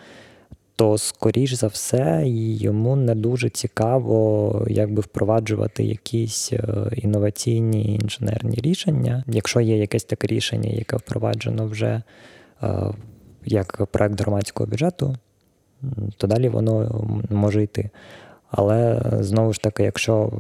то 0.76 0.98
скоріш 0.98 1.52
за 1.52 1.66
все 1.66 2.22
йому 2.26 2.96
не 2.96 3.14
дуже 3.14 3.50
цікаво 3.50 4.66
якби 4.70 5.00
впроваджувати 5.00 5.84
якісь 5.84 6.52
е, 6.52 6.90
інноваційні 6.92 7.94
інженерні 7.94 8.56
рішення. 8.56 9.24
Якщо 9.26 9.60
є 9.60 9.76
якесь 9.76 10.04
таке 10.04 10.26
рішення, 10.26 10.70
яке 10.70 10.96
впроваджено 10.96 11.66
вже 11.66 12.02
е, 12.62 12.92
як 13.44 13.86
проект 13.86 14.20
громадського 14.20 14.70
бюджету, 14.70 15.16
то 16.16 16.26
далі 16.26 16.48
воно 16.48 17.04
може 17.30 17.62
йти. 17.62 17.90
Але 18.50 19.02
знову 19.20 19.52
ж 19.52 19.60
таки, 19.60 19.82
якщо 19.82 20.32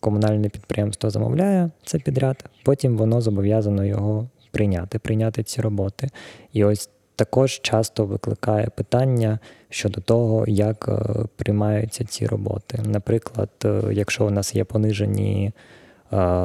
комунальне 0.00 0.48
підприємство 0.48 1.10
замовляє 1.10 1.70
це 1.84 1.98
підряд, 1.98 2.44
потім 2.64 2.96
воно 2.96 3.20
зобов'язано 3.20 3.84
його 3.84 4.28
прийняти, 4.50 4.98
прийняти 4.98 5.42
ці 5.42 5.60
роботи. 5.60 6.08
І 6.52 6.64
ось 6.64 6.90
також 7.16 7.60
часто 7.62 8.04
викликає 8.04 8.68
питання 8.76 9.38
щодо 9.68 10.00
того, 10.00 10.44
як 10.46 10.88
е, 10.88 11.24
приймаються 11.36 12.04
ці 12.04 12.26
роботи. 12.26 12.78
Наприклад, 12.86 13.50
е, 13.64 13.82
якщо 13.92 14.26
у 14.26 14.30
нас 14.30 14.54
є 14.54 14.64
понижені 14.64 15.52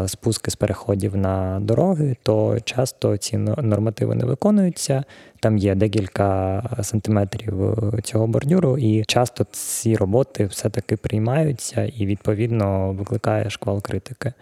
спуски 0.08 0.52
з 0.52 0.56
переходів 0.56 1.18
на 1.18 1.60
дороги, 1.60 2.16
то 2.24 2.58
часто 2.64 3.18
ці 3.18 3.38
нормативи 3.38 4.16
не 4.16 4.26
виконуються. 4.26 5.04
Там 5.40 5.58
є 5.58 5.76
декілька 5.76 6.64
сантиметрів 6.82 7.64
е, 7.64 8.02
цього 8.02 8.28
бордюру, 8.28 8.78
і 8.78 9.06
часто 9.06 9.46
ці 9.52 9.96
роботи 9.96 10.46
все-таки 10.46 10.96
приймаються 10.98 11.84
і 11.86 12.06
відповідно 12.06 12.92
викликає 12.92 13.50
шквал 13.50 13.82
критики. 13.82 14.34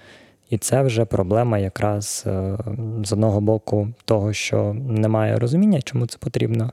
І 0.50 0.58
це 0.58 0.82
вже 0.82 1.06
проблема 1.06 1.58
якраз 1.58 2.24
е, 2.28 2.58
з 3.04 3.14
одного 3.14 3.42
боку 3.42 3.88
того, 4.06 4.34
що 4.34 4.74
немає 4.74 5.36
розуміння, 5.36 5.82
чому 5.82 6.08
це 6.08 6.18
потрібно. 6.18 6.72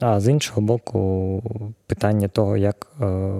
А 0.00 0.20
з 0.20 0.28
іншого 0.28 0.62
боку, 0.62 1.42
питання 1.86 2.28
того, 2.28 2.56
як 2.56 2.86
е, 3.00 3.32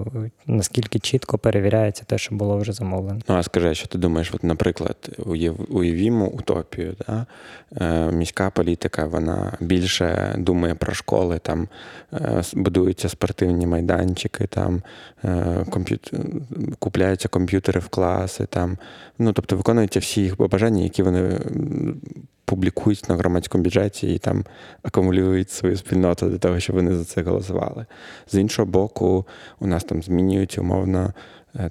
наскільки 0.47 0.99
чітко 0.99 1.37
перевіряється 1.37 2.03
те, 2.03 2.17
що 2.17 2.35
було 2.35 2.57
вже 2.57 2.73
замовлено. 2.73 3.19
Ну 3.29 3.35
а 3.35 3.43
скажи, 3.43 3.75
що 3.75 3.87
ти 3.87 3.97
думаєш, 3.97 4.31
от, 4.33 4.43
наприклад, 4.43 5.09
уявімо 5.69 6.27
утопію, 6.27 6.95
да? 7.07 7.25
Е, 7.81 8.11
міська 8.11 8.49
політика 8.49 9.05
вона 9.05 9.57
більше 9.59 10.35
думає 10.37 10.75
про 10.75 10.93
школи, 10.93 11.39
там 11.39 11.67
е, 12.13 12.41
будуються 12.53 13.09
спортивні 13.09 13.67
майданчики, 13.67 14.47
там 14.47 14.81
комп'ютер, 15.69 16.19
купляються 16.79 17.27
комп'ютери 17.27 17.79
в 17.79 17.87
класи, 17.87 18.45
там, 18.45 18.77
ну 19.19 19.33
тобто 19.33 19.57
виконуються 19.57 19.99
всі 19.99 20.21
їх 20.21 20.37
бажання, 20.37 20.83
які 20.83 21.03
вони 21.03 21.39
публікують 22.45 23.09
на 23.09 23.15
громадському 23.15 23.63
бюджеті 23.63 24.13
і 24.13 24.17
там 24.17 24.45
акумулюють 24.83 25.49
свою 25.49 25.77
спільноту 25.77 26.29
для 26.29 26.37
того, 26.37 26.59
щоб 26.59 26.75
вони 26.75 26.95
за 26.95 27.05
це 27.05 27.21
голосували. 27.21 27.85
З 28.27 28.35
іншого 28.35 28.65
боку, 28.65 29.25
у 29.59 29.67
нас 29.67 29.83
там 29.83 30.03
змінюють 30.03 30.57
умовно 30.57 31.13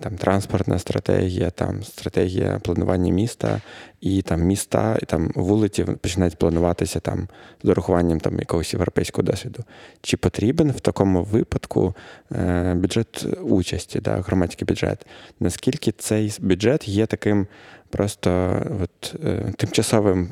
там 0.00 0.16
транспортна 0.16 0.78
стратегія, 0.78 1.50
там 1.50 1.82
стратегія 1.82 2.60
планування 2.62 3.12
міста, 3.12 3.60
і 4.00 4.22
там 4.22 4.40
міста, 4.40 4.98
і 5.02 5.06
там 5.06 5.30
вулиці 5.34 5.84
починають 5.84 6.38
плануватися 6.38 7.00
там 7.00 7.28
з 7.62 7.68
урахуванням 7.68 8.20
там 8.20 8.38
якогось 8.38 8.72
європейського 8.74 9.22
досвіду. 9.22 9.64
Чи 10.02 10.16
потрібен 10.16 10.70
в 10.70 10.80
такому 10.80 11.22
випадку 11.22 11.94
е, 12.32 12.74
бюджет 12.74 13.26
участі, 13.42 14.00
да, 14.00 14.16
громадський 14.20 14.66
бюджет? 14.66 15.06
Наскільки 15.40 15.92
цей 15.92 16.36
бюджет 16.40 16.88
є 16.88 17.06
таким 17.06 17.46
просто 17.90 18.62
от, 18.82 19.16
е, 19.24 19.52
тимчасовим 19.56 20.28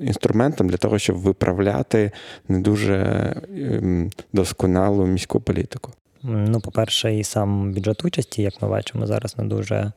інструментом 0.00 0.68
для 0.68 0.76
того, 0.76 0.98
щоб 0.98 1.16
виправляти 1.16 2.10
не 2.48 2.60
дуже 2.60 2.96
ем, 3.56 4.10
досконалу 4.32 5.06
міську 5.06 5.40
політику? 5.40 5.92
Ну, 6.26 6.60
по-перше, 6.60 7.14
і 7.14 7.24
сам 7.24 7.72
бюджет 7.72 8.04
участі, 8.04 8.42
як 8.42 8.62
ми 8.62 8.68
бачимо, 8.68 9.06
зараз 9.06 9.38
не 9.38 9.44
дуже 9.44 9.92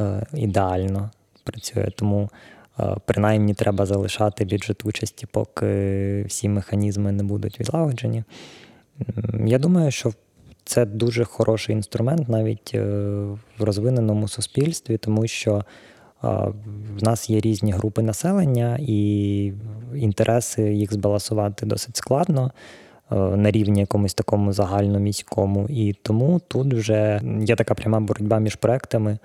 е, 0.00 0.26
ідеально 0.34 1.10
працює. 1.44 1.88
Тому 1.96 2.30
е, 2.80 2.96
принаймні 3.06 3.54
треба 3.54 3.86
залишати 3.86 4.44
бюджет 4.44 4.84
участі, 4.84 5.26
поки 5.26 6.24
всі 6.28 6.48
механізми 6.48 7.12
не 7.12 7.22
будуть 7.22 7.60
відлагоджені. 7.60 8.24
Я 9.46 9.58
думаю, 9.58 9.90
що 9.90 10.12
це 10.64 10.86
дуже 10.86 11.24
хороший 11.24 11.74
інструмент 11.74 12.28
навіть 12.28 12.70
е, 12.74 12.84
в 13.58 13.62
розвиненому 13.62 14.28
суспільстві, 14.28 14.96
тому 14.96 15.26
що 15.26 15.64
в 16.98 17.02
нас 17.02 17.30
є 17.30 17.40
різні 17.40 17.72
групи 17.72 18.02
населення, 18.02 18.78
і 18.80 19.52
інтереси 19.94 20.74
їх 20.74 20.92
збалансувати 20.92 21.66
досить 21.66 21.96
складно 21.96 22.46
е, 22.46 22.60
на 23.14 23.50
рівні 23.50 23.80
якомусь 23.80 24.14
такому 24.14 24.52
загальноміському. 24.52 25.66
І 25.70 25.92
тому 26.02 26.40
тут 26.48 26.74
вже 26.74 27.20
є 27.40 27.56
така 27.56 27.74
пряма 27.74 28.00
боротьба 28.00 28.38
між 28.38 28.54
проектами. 28.54 29.18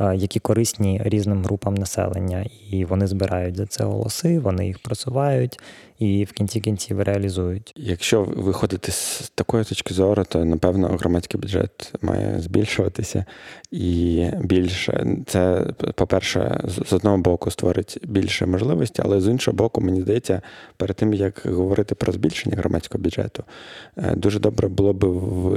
Е, 0.00 0.16
які 0.16 0.40
корисні 0.40 1.00
різним 1.04 1.44
групам 1.44 1.74
населення, 1.74 2.46
і 2.70 2.84
вони 2.84 3.06
збирають 3.06 3.56
за 3.56 3.66
це 3.66 3.84
голоси, 3.84 4.38
вони 4.38 4.66
їх 4.66 4.78
просувають 4.78 5.60
і 5.98 6.24
в 6.24 6.32
кінці 6.32 6.60
кінців 6.60 7.02
реалізують. 7.02 7.72
Якщо 7.76 8.22
виходити 8.22 8.92
з 8.92 9.32
такої 9.34 9.64
точки 9.64 9.94
зору, 9.94 10.24
то 10.28 10.44
напевно 10.44 10.88
громадський 10.88 11.40
бюджет 11.40 11.92
має 12.02 12.40
збільшуватися 12.40 13.24
і 13.70 14.26
більше 14.40 15.06
це, 15.26 15.66
по-перше, 15.94 16.60
з 16.88 16.92
одного 16.92 17.18
боку 17.18 17.50
створить 17.50 17.98
більше 18.02 18.46
можливості, 18.46 19.02
але 19.04 19.20
з 19.20 19.28
іншого 19.28 19.56
боку, 19.56 19.80
мені 19.80 20.00
здається, 20.00 20.42
перед 20.76 20.96
тим 20.96 21.14
як 21.14 21.42
говорити 21.44 21.94
про 21.94 22.12
збільшення 22.12 22.56
громадського 22.56 23.04
бюджету, 23.04 23.44
е, 23.96 24.14
дуже 24.16 24.40
добре 24.40 24.68
було 24.68 24.92
б 24.92 25.04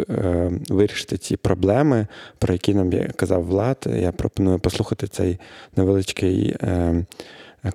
е, 0.10 0.52
вирішити 0.70 1.18
ці 1.18 1.38
проблеми, 1.38 2.08
про 2.38 2.54
які 2.54 2.74
нам 2.74 2.92
казав 3.16 3.46
Влад. 3.46 3.88
Я 3.96 4.12
пропоную 4.12 4.60
послухати 4.60 5.08
цей 5.08 5.40
невеличкий. 5.76 6.56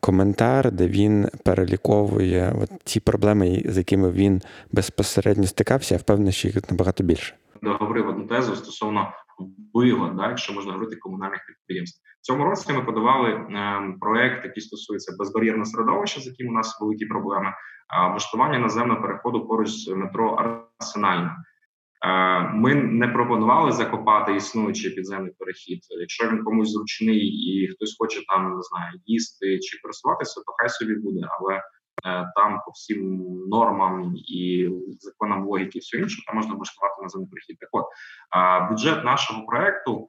Коментар, 0.00 0.72
де 0.72 0.88
він 0.88 1.28
переліковує 1.44 2.54
от 2.62 2.70
ті 2.84 3.00
проблеми, 3.00 3.62
з 3.64 3.78
якими 3.78 4.10
він 4.10 4.42
безпосередньо 4.72 5.46
стикався, 5.46 5.94
я 5.94 5.98
впевнений, 5.98 6.32
що 6.32 6.48
їх 6.48 6.70
набагато 6.70 7.04
більше. 7.04 7.34
Договорив 7.62 8.08
одну 8.08 8.26
тезу 8.26 8.56
стосовно 8.56 9.12
впливу, 9.38 10.08
да, 10.08 10.28
якщо 10.28 10.52
можна 10.52 10.72
говорити 10.72 10.96
комунальних 10.96 11.40
підприємств. 11.46 12.00
Цьому 12.20 12.44
році 12.44 12.72
ми 12.72 12.84
подавали 12.84 13.30
е, 13.30 13.46
проект, 14.00 14.44
який 14.44 14.62
стосується 14.62 15.16
безбар'єрного 15.18 15.64
середовища, 15.64 16.20
з 16.20 16.26
яким 16.26 16.48
у 16.48 16.52
нас 16.52 16.78
великі 16.80 17.06
проблеми, 17.06 17.52
влаштування 18.10 18.58
наземного 18.58 19.02
переходу 19.02 19.46
поруч 19.46 19.68
з 19.68 19.88
метро 19.88 20.30
Арсенальна. 20.80 21.36
Ми 22.54 22.74
не 22.74 23.08
пропонували 23.08 23.72
закопати 23.72 24.34
існуючий 24.34 24.90
підземний 24.90 25.32
перехід. 25.38 25.80
Якщо 26.00 26.28
він 26.28 26.44
комусь 26.44 26.72
зручний 26.72 27.26
і 27.26 27.68
хтось 27.68 27.96
хоче 27.98 28.20
там 28.26 28.56
не 28.56 28.62
знаю 28.62 29.00
їсти 29.06 29.58
чи 29.58 29.80
користуватися, 29.82 30.40
то 30.40 30.52
хай 30.58 30.68
собі 30.68 30.94
буде. 30.94 31.20
Але 31.40 31.62
там 32.36 32.60
по 32.66 32.70
всім 32.70 33.28
нормам 33.48 34.12
і 34.16 34.70
законам 35.00 35.46
логіки, 35.46 35.78
все 35.78 35.98
інше, 35.98 36.22
там 36.26 36.36
можна 36.36 36.54
влаштувати 36.54 37.02
наземний 37.02 37.30
перехід. 37.30 37.58
Так 37.58 37.68
от 37.72 37.86
бюджет 38.70 39.04
нашого 39.04 39.46
проекту 39.46 40.08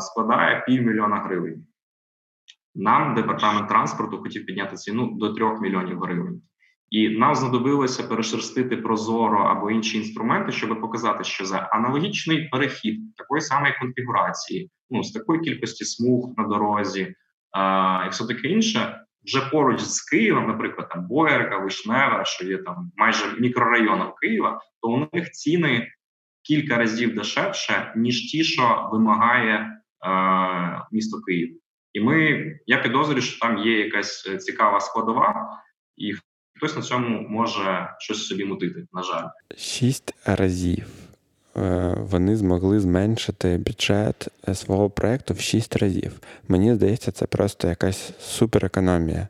складає 0.00 0.64
півмільйона 0.66 1.16
гривень. 1.16 1.66
Нам 2.74 3.14
департамент 3.14 3.68
транспорту 3.68 4.18
хотів 4.18 4.46
підняти 4.46 4.76
ціну 4.76 5.10
до 5.14 5.34
3 5.34 5.60
мільйонів 5.60 6.00
гривень. 6.00 6.42
І 6.94 7.08
нам 7.08 7.34
знадобилося 7.34 8.02
перешерстити 8.02 8.76
прозоро 8.76 9.38
або 9.38 9.70
інші 9.70 9.98
інструменти, 9.98 10.52
щоб 10.52 10.80
показати, 10.80 11.24
що 11.24 11.44
за 11.44 11.58
аналогічний 11.58 12.48
перехід 12.48 13.16
такої 13.16 13.40
самої 13.40 13.74
конфігурації, 13.80 14.70
ну 14.90 15.04
з 15.04 15.12
такої 15.12 15.40
кількості 15.40 15.84
смуг 15.84 16.34
на 16.36 16.44
дорозі, 16.44 17.14
а, 17.50 18.04
і 18.06 18.10
все 18.10 18.26
таке 18.26 18.48
інше, 18.48 19.00
вже 19.24 19.40
поруч 19.50 19.80
з 19.80 20.02
Києвом, 20.02 20.46
наприклад, 20.46 20.88
там 20.88 21.06
Боярка, 21.06 21.58
Вишнева, 21.58 22.24
що 22.24 22.46
є 22.46 22.58
там 22.58 22.92
майже 22.96 23.24
мікрорайоном 23.40 24.12
Києва, 24.20 24.60
то 24.82 24.88
у 24.88 25.08
них 25.12 25.30
ціни 25.30 25.88
кілька 26.42 26.76
разів 26.76 27.14
дешевше 27.14 27.92
ніж 27.96 28.30
ті, 28.30 28.44
що 28.44 28.88
вимагає 28.92 29.80
е, 30.06 30.82
місто 30.92 31.20
Київ. 31.20 31.60
І 31.92 32.00
ми 32.00 32.44
я 32.66 32.78
підозрюю, 32.78 33.22
що 33.22 33.40
там 33.40 33.58
є 33.58 33.78
якась 33.78 34.22
цікава 34.44 34.80
складова, 34.80 35.60
і 35.96 36.14
хтось 36.64 36.76
на 36.76 36.82
цьому 36.82 37.26
може 37.28 37.88
щось 37.98 38.26
собі 38.26 38.44
мутити. 38.44 38.86
На 38.92 39.02
жаль, 39.02 39.24
шість 39.56 40.14
разів 40.24 40.86
е, 41.56 41.94
вони 41.98 42.36
змогли 42.36 42.80
зменшити 42.80 43.58
бюджет 43.66 44.28
е, 44.48 44.54
свого 44.54 44.90
проекту 44.90 45.34
в 45.34 45.40
шість 45.40 45.76
разів. 45.76 46.20
Мені 46.48 46.74
здається, 46.74 47.12
це 47.12 47.26
просто 47.26 47.68
якась 47.68 48.12
суперекономія. 48.20 49.28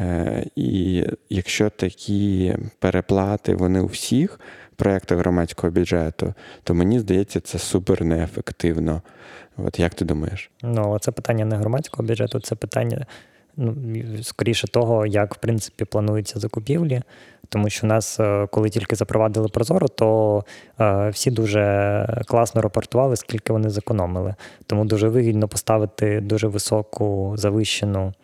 Е, 0.00 0.46
і 0.56 1.04
якщо 1.30 1.70
такі 1.70 2.56
переплати 2.78 3.54
вони 3.54 3.80
у 3.80 3.86
всіх 3.86 4.40
проєктах 4.76 5.18
громадського 5.18 5.70
бюджету, 5.70 6.34
то 6.64 6.74
мені 6.74 7.00
здається, 7.00 7.40
це 7.40 7.58
супер 7.58 8.04
неефективно. 8.04 9.02
От 9.56 9.78
як 9.78 9.94
ти 9.94 10.04
думаєш? 10.04 10.50
Ну, 10.62 10.98
це 11.00 11.12
питання 11.12 11.44
не 11.44 11.56
громадського 11.56 12.08
бюджету, 12.08 12.40
це 12.40 12.54
питання 12.54 13.06
ну, 13.60 13.74
скоріше 14.22 14.68
того, 14.68 15.06
як 15.06 15.34
в 15.34 15.38
принципі 15.38 15.84
плануються 15.84 16.38
закупівлі. 16.38 17.02
Тому 17.48 17.70
що 17.70 17.86
в 17.86 17.90
нас, 17.90 18.20
е, 18.20 18.46
коли 18.50 18.70
тільки 18.70 18.96
запровадили 18.96 19.48
Прозоро, 19.48 19.88
то 19.88 20.44
е, 20.80 21.08
всі 21.08 21.30
дуже 21.30 22.22
класно 22.26 22.62
рапортували, 22.62 23.16
скільки 23.16 23.52
вони 23.52 23.70
зекономили. 23.70 24.34
Тому 24.66 24.84
дуже 24.84 25.08
вигідно 25.08 25.48
поставити 25.48 26.20
дуже 26.20 26.46
високу 26.46 27.34
завищену 27.36 28.14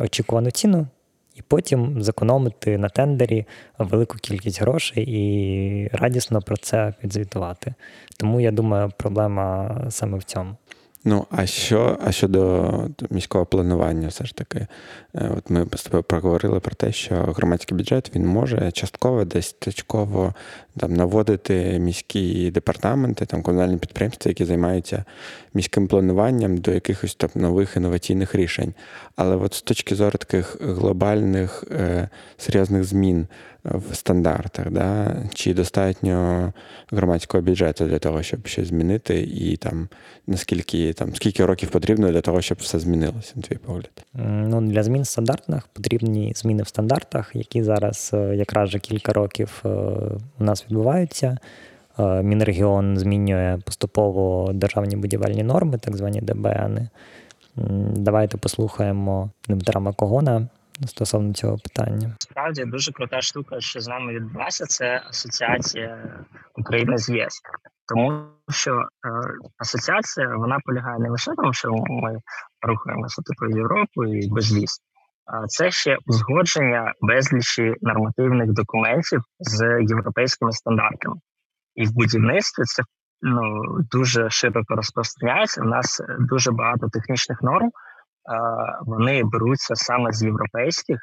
очікувану 0.00 0.50
ціну. 0.50 0.86
І 1.34 1.42
потім 1.42 2.02
зекономити 2.02 2.78
на 2.78 2.88
тендері 2.88 3.46
велику 3.78 4.16
кількість 4.18 4.60
грошей 4.60 5.04
і 5.08 5.88
радісно 5.92 6.42
про 6.42 6.56
це 6.56 6.94
підзвітувати. 7.00 7.74
Тому 8.16 8.40
я 8.40 8.50
думаю, 8.50 8.92
проблема 8.96 9.76
саме 9.90 10.18
в 10.18 10.24
цьому. 10.24 10.56
Ну, 11.06 11.26
а 11.30 11.46
що 11.46 11.98
а 12.04 12.12
щодо 12.12 12.70
міського 13.10 13.46
планування, 13.46 14.08
все 14.08 14.24
ж 14.24 14.34
таки, 14.36 14.66
е, 15.14 15.30
от 15.36 15.50
ми 15.50 15.66
з 15.74 15.82
тобою 15.82 16.02
проговорили 16.02 16.60
про 16.60 16.74
те, 16.74 16.92
що 16.92 17.14
громадський 17.14 17.78
бюджет 17.78 18.10
він 18.14 18.26
може 18.26 18.72
частково 18.72 19.24
десь 19.24 19.52
точково 19.52 20.34
там 20.76 20.94
наводити 20.94 21.78
міські 21.78 22.50
департаменти, 22.50 23.26
там 23.26 23.42
комунальні 23.42 23.76
підприємства, 23.76 24.28
які 24.28 24.44
займаються 24.44 25.04
міським 25.54 25.88
плануванням 25.88 26.56
до 26.56 26.72
якихось 26.72 27.14
там 27.14 27.30
нових 27.34 27.76
інноваційних 27.76 28.34
рішень. 28.34 28.74
Але 29.16 29.36
от 29.36 29.54
з 29.54 29.62
точки 29.62 29.94
зору 29.94 30.18
таких 30.18 30.56
глобальних 30.60 31.64
е, 31.70 32.08
серйозних 32.36 32.84
змін 32.84 33.26
в 33.64 33.94
стандартах, 33.94 34.70
да? 34.70 35.16
чи 35.34 35.54
достатньо 35.54 36.52
громадського 36.90 37.42
бюджету 37.42 37.84
для 37.84 37.98
того, 37.98 38.22
щоб 38.22 38.46
щось 38.46 38.68
змінити, 38.68 39.22
і 39.22 39.56
там 39.56 39.88
наскільки 40.26 40.92
там 40.92 41.14
скільки 41.14 41.46
років 41.46 41.70
потрібно 41.70 42.10
для 42.10 42.20
того, 42.20 42.42
щоб 42.42 42.58
все 42.60 42.78
змінилося, 42.78 43.32
на 43.36 43.42
твій 43.42 43.56
погляд? 43.56 44.04
Ну 44.14 44.60
для 44.60 44.82
змін 44.82 45.02
в 45.02 45.06
стандартних 45.06 45.68
потрібні 45.72 46.32
зміни 46.36 46.62
в 46.62 46.68
стандартах, 46.68 47.30
які 47.34 47.62
зараз 47.62 48.10
е, 48.14 48.36
якраз 48.36 48.68
вже 48.68 48.78
кілька 48.78 49.12
років 49.12 49.62
е, 49.64 49.68
у 50.38 50.44
нас 50.44 50.64
відбуваються. 50.68 51.38
Е, 51.98 52.22
Мінрегіон 52.22 52.98
змінює 52.98 53.58
поступово 53.64 54.50
державні 54.52 54.96
будівельні 54.96 55.42
норми, 55.42 55.78
так 55.78 55.96
звані 55.96 56.20
ДБН. 56.20 56.88
Давайте 57.96 58.38
послухаємо 58.38 59.30
Дмитра 59.48 59.80
Макогона 59.80 60.48
стосовно 60.86 61.34
цього 61.34 61.58
питання. 61.58 62.16
Справді 62.18 62.64
дуже 62.64 62.92
крута 62.92 63.20
штука, 63.20 63.60
що 63.60 63.80
з 63.80 63.88
нами 63.88 64.12
відбулася, 64.12 64.66
це 64.66 65.02
асоціація 65.08 66.14
України 66.54 66.98
з 66.98 67.08
ЄС, 67.08 67.40
тому 67.88 68.26
що 68.50 68.72
е, 68.72 68.86
асоціація 69.58 70.36
вона 70.36 70.58
полягає 70.64 70.98
не 70.98 71.10
лише 71.10 71.32
тому, 71.36 71.52
що 71.52 71.70
ми 71.70 72.18
рухаємося 72.62 73.22
типу 73.22 73.56
Європу 73.56 74.04
і 74.04 74.28
безвіз, 74.30 74.80
а 75.26 75.46
це 75.46 75.70
ще 75.70 75.98
узгодження 76.06 76.92
безлічі 77.00 77.74
нормативних 77.80 78.52
документів 78.52 79.22
з 79.38 79.78
європейськими 79.88 80.52
стандартами, 80.52 81.16
і 81.74 81.86
в 81.86 81.92
будівництві 81.92 82.64
це 82.64 82.82
ну 83.22 83.62
дуже 83.90 84.30
широко 84.30 84.74
розпространяється. 84.74 85.62
У 85.62 85.64
нас 85.64 86.02
дуже 86.18 86.50
багато 86.50 86.88
технічних 86.88 87.42
норм 87.42 87.70
вони 88.80 89.24
беруться 89.24 89.74
саме 89.74 90.12
з 90.12 90.24
європейських, 90.24 90.98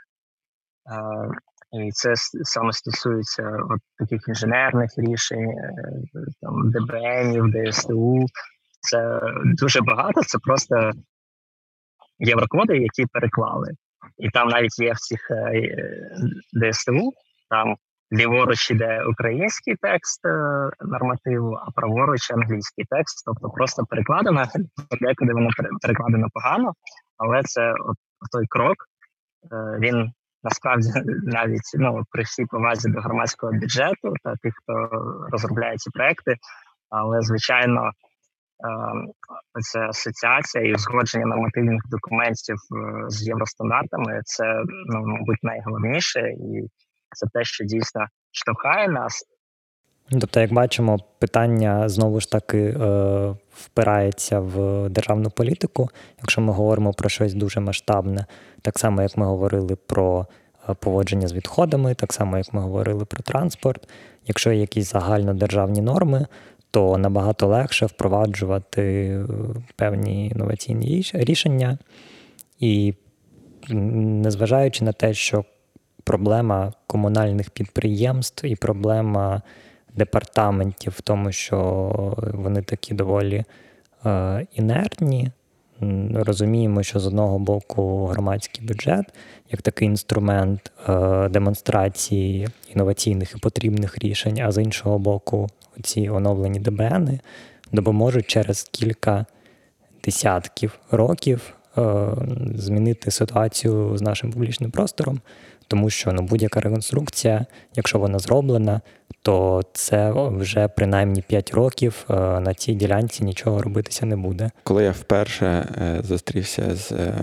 і 1.71 1.91
це 1.91 2.13
саме 2.43 2.73
стосується 2.73 3.57
от 3.69 3.79
таких 3.97 4.27
інженерних 4.27 4.89
рішень, 4.97 5.49
е, 5.49 5.73
там 6.41 6.71
ДБНів, 6.71 7.45
ДСТУ. 7.53 8.25
Це 8.81 9.21
дуже 9.43 9.81
багато. 9.81 10.21
Це 10.21 10.37
просто 10.39 10.91
єврокоди, 12.19 12.77
які 12.77 13.05
переклали. 13.05 13.71
І 14.17 14.29
там 14.29 14.47
навіть 14.47 14.79
є 14.79 14.93
в 14.93 14.97
цих 14.97 15.31
е, 15.31 16.31
ДСТУ, 16.53 17.13
там 17.49 17.75
ліворуч 18.13 18.71
іде 18.71 19.03
український 19.03 19.75
текст 19.81 20.25
е, 20.25 20.69
нормативу, 20.81 21.59
а 21.67 21.71
праворуч 21.71 22.31
англійський 22.31 22.85
текст. 22.89 23.25
Тобто 23.25 23.49
просто 23.49 23.85
перекладено, 23.85 24.45
декуди 25.01 25.33
воно 25.33 25.49
перекладено 25.81 26.27
погано, 26.33 26.73
але 27.21 27.43
це 27.43 27.71
от 27.71 27.97
той 28.31 28.45
крок. 28.47 28.75
Е, 29.51 29.79
він 29.79 30.11
насправді 30.43 30.89
навіть 31.23 31.71
ну 31.73 32.03
при 32.11 32.23
всій 32.23 32.45
повазі 32.45 32.89
до 32.89 33.01
громадського 33.01 33.53
бюджету 33.53 34.13
та 34.23 34.35
тих, 34.35 34.53
хто 34.63 34.89
розробляє 35.31 35.77
ці 35.77 35.89
проекти, 35.89 36.35
але 36.89 37.21
звичайно. 37.21 37.91
Це 39.71 39.79
асоціація 39.79 40.63
і 40.63 40.73
узгодження 40.73 41.25
нормативних 41.25 41.81
документів 41.89 42.55
е, 42.55 43.09
з 43.09 43.27
євростандартами 43.27 44.21
це 44.25 44.63
ну 44.85 45.05
мабуть 45.05 45.43
найголовніше, 45.43 46.19
і 46.19 46.67
це 47.15 47.27
те, 47.33 47.43
що 47.43 47.65
дійсно 47.65 48.05
штовхає 48.31 48.87
нас. 48.87 49.23
Тобто, 50.19 50.39
як 50.39 50.53
бачимо, 50.53 50.99
питання 51.19 51.89
знову 51.89 52.19
ж 52.19 52.31
таки 52.31 52.59
е, 52.59 53.35
впирається 53.53 54.39
в 54.39 54.89
державну 54.89 55.29
політику, 55.29 55.89
якщо 56.21 56.41
ми 56.41 56.53
говоримо 56.53 56.93
про 56.93 57.09
щось 57.09 57.33
дуже 57.33 57.59
масштабне, 57.59 58.25
так 58.61 58.79
само 58.79 59.01
як 59.01 59.17
ми 59.17 59.25
говорили 59.25 59.75
про 59.75 60.27
е, 60.69 60.73
поводження 60.73 61.27
з 61.27 61.33
відходами, 61.33 61.95
так 61.95 62.13
само 62.13 62.37
як 62.37 62.53
ми 62.53 62.61
говорили 62.61 63.05
про 63.05 63.23
транспорт. 63.23 63.89
Якщо 64.27 64.51
є 64.51 64.59
якісь 64.59 64.91
загальнодержавні 64.91 65.81
норми, 65.81 66.27
то 66.71 66.97
набагато 66.97 67.47
легше 67.47 67.85
впроваджувати 67.85 68.83
е, 68.83 69.25
певні 69.75 70.27
інноваційні 70.27 71.03
рішення. 71.13 71.77
І 72.59 72.93
незважаючи 73.69 74.85
на 74.85 74.91
те, 74.91 75.13
що 75.13 75.45
проблема 76.03 76.73
комунальних 76.87 77.49
підприємств 77.49 78.45
і 78.45 78.55
проблема 78.55 79.41
департаментів 79.95 80.93
в 80.97 81.01
тому, 81.01 81.31
що 81.31 81.57
вони 82.33 82.61
такі 82.61 82.93
доволі 82.93 83.43
е, 84.05 84.45
інертні. 84.53 85.31
Розуміємо, 86.13 86.83
що 86.83 86.99
з 86.99 87.07
одного 87.07 87.39
боку 87.39 88.05
громадський 88.05 88.65
бюджет 88.65 89.05
як 89.51 89.61
такий 89.61 89.87
інструмент 89.87 90.71
е, 90.89 91.29
демонстрації 91.29 92.47
інноваційних 92.73 93.33
і 93.35 93.39
потрібних 93.39 93.97
рішень, 93.97 94.41
а 94.41 94.51
з 94.51 94.63
іншого 94.63 94.99
боку, 94.99 95.49
ці 95.83 96.09
оновлені 96.09 96.59
ДБН 96.59 97.19
допоможуть 97.71 98.27
через 98.27 98.63
кілька 98.63 99.25
десятків 100.03 100.79
років 100.91 101.53
е, 101.77 102.07
змінити 102.55 103.11
ситуацію 103.11 103.97
з 103.97 104.01
нашим 104.01 104.31
публічним 104.31 104.71
простором. 104.71 105.21
Тому 105.71 105.89
що 105.89 106.11
ну, 106.11 106.21
будь-яка 106.21 106.61
реконструкція, 106.61 107.45
якщо 107.75 107.99
вона 107.99 108.19
зроблена, 108.19 108.81
то 109.21 109.61
це 109.73 110.11
вже 110.15 110.67
принаймні 110.67 111.23
5 111.27 111.53
років 111.53 112.05
е, 112.09 112.13
на 112.39 112.53
цій 112.53 112.73
ділянці 112.73 113.23
нічого 113.23 113.61
робитися 113.61 114.05
не 114.05 114.15
буде. 114.15 114.51
Коли 114.63 114.83
я 114.83 114.91
вперше 114.91 115.45
е, 115.45 116.01
зустрівся 116.03 116.75
з 116.75 116.91
е, 116.91 117.13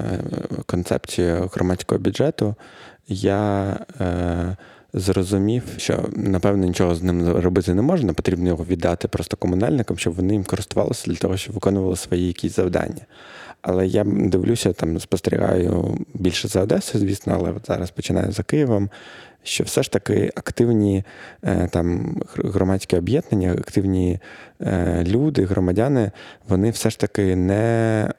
концепцією 0.67 1.51
громадського 1.55 1.99
бюджету, 1.99 2.55
я 3.09 3.77
зрозумів, 4.93 5.63
що 5.77 6.09
напевно 6.17 6.67
нічого 6.67 6.95
з 6.95 7.03
ним 7.03 7.37
робити 7.37 7.75
не 7.75 7.83
можна, 7.83 8.13
потрібно 8.13 8.49
його 8.49 8.65
віддати 8.65 9.09
просто 9.09 9.37
комунальникам, 9.37 9.99
щоб 9.99 10.15
вони 10.15 10.33
їм 10.33 10.45
користувалися 10.45 11.11
для 11.11 11.17
того, 11.17 11.37
щоб 11.37 11.55
виконували 11.55 11.97
свої 11.97 12.27
якісь 12.27 12.57
завдання. 12.57 13.03
Але 13.62 13.87
я 13.87 14.05
дивлюся, 14.05 14.73
там 14.73 15.01
спостерігаю 15.01 15.99
більше 16.14 16.49
за 16.49 16.62
Одесою, 16.62 17.05
звісно, 17.05 17.35
але 17.37 17.51
от 17.51 17.66
зараз 17.66 17.90
починаю 17.90 18.33
за 18.33 18.42
Києвом 18.42 18.90
що 19.49 19.64
все 19.64 19.83
ж 19.83 19.92
таки 19.92 20.33
активні 20.35 21.05
е, 21.44 21.68
там 21.73 22.16
громадські 22.37 22.97
об'єднання, 22.97 23.53
активні 23.53 24.21
люди, 25.07 25.44
громадяни, 25.44 26.11
вони 26.49 26.71
все 26.71 26.90
ж 26.90 26.99
таки 26.99 27.37
не 27.37 28.12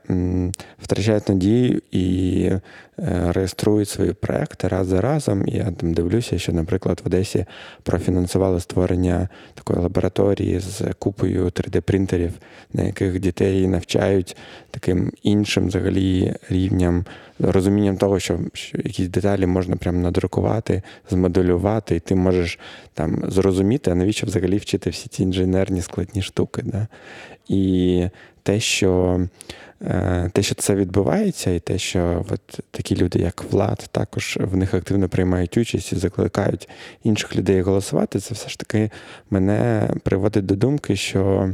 втрачають 0.82 1.30
надію 1.30 1.82
і 1.92 2.44
е, 2.52 2.62
реєструють 3.32 3.90
свої 3.90 4.14
проекти 4.14 4.68
раз 4.68 4.88
за 4.88 5.02
разом. 5.02 5.48
Я 5.48 5.72
там 5.72 5.94
дивлюся, 5.94 6.40
що, 6.40 6.54
наприклад, 6.54 7.02
в 7.04 7.08
Одесі 7.08 7.46
профінансували 7.84 8.60
створення 8.60 9.30
такої 9.54 9.80
лабораторії 9.80 10.60
з 10.60 10.82
купою 11.00 11.46
3D-принтерів, 11.46 12.32
на 12.74 12.84
яких 12.84 13.20
дітей 13.20 13.68
навчають 13.68 14.38
таким 14.72 15.12
іншим 15.24 15.68
взагалі 15.68 16.34
рівням, 16.50 17.06
розумінням 17.40 17.98
того, 17.98 18.20
що, 18.20 18.40
якісь 18.74 19.08
деталі 19.08 19.46
можна 19.46 19.76
прямо 19.76 20.00
надрукувати 20.00 20.82
змоделювати, 21.10 21.96
і 21.96 22.00
ти 22.00 22.16
можеш 22.16 22.60
там 22.94 23.24
зрозуміти, 23.28 23.92
а 23.92 23.96
навіщо 23.96 24.28
взагалі 24.28 24.58
вчити 24.58 24.90
всі 24.90 25.10
ці 25.10 25.24
інженерні 25.24 25.82
складні 25.82 26.22
штуки. 26.22 26.62
Да? 26.66 26.88
І 27.48 28.06
те, 28.44 28.60
що 28.60 29.22
е, 29.82 30.30
те, 30.34 30.44
що 30.44 30.56
це 30.56 30.76
відбувається, 30.76 31.52
і 31.52 31.60
те, 31.60 31.78
що 31.78 32.26
от 32.30 32.60
такі 32.72 32.96
люди, 32.96 33.20
як 33.20 33.44
Влад, 33.52 33.90
також 33.92 34.38
в 34.42 34.58
них 34.58 34.74
активно 34.74 35.10
приймають 35.10 35.58
участь 35.58 35.94
і 35.94 35.96
закликають 35.96 36.70
інших 37.04 37.36
людей 37.36 37.62
голосувати, 37.62 38.20
це 38.20 38.34
все 38.34 38.50
ж 38.50 38.60
таки 38.60 38.92
мене 39.30 39.90
приводить 40.04 40.46
до 40.46 40.56
думки, 40.56 40.96
що 40.96 41.52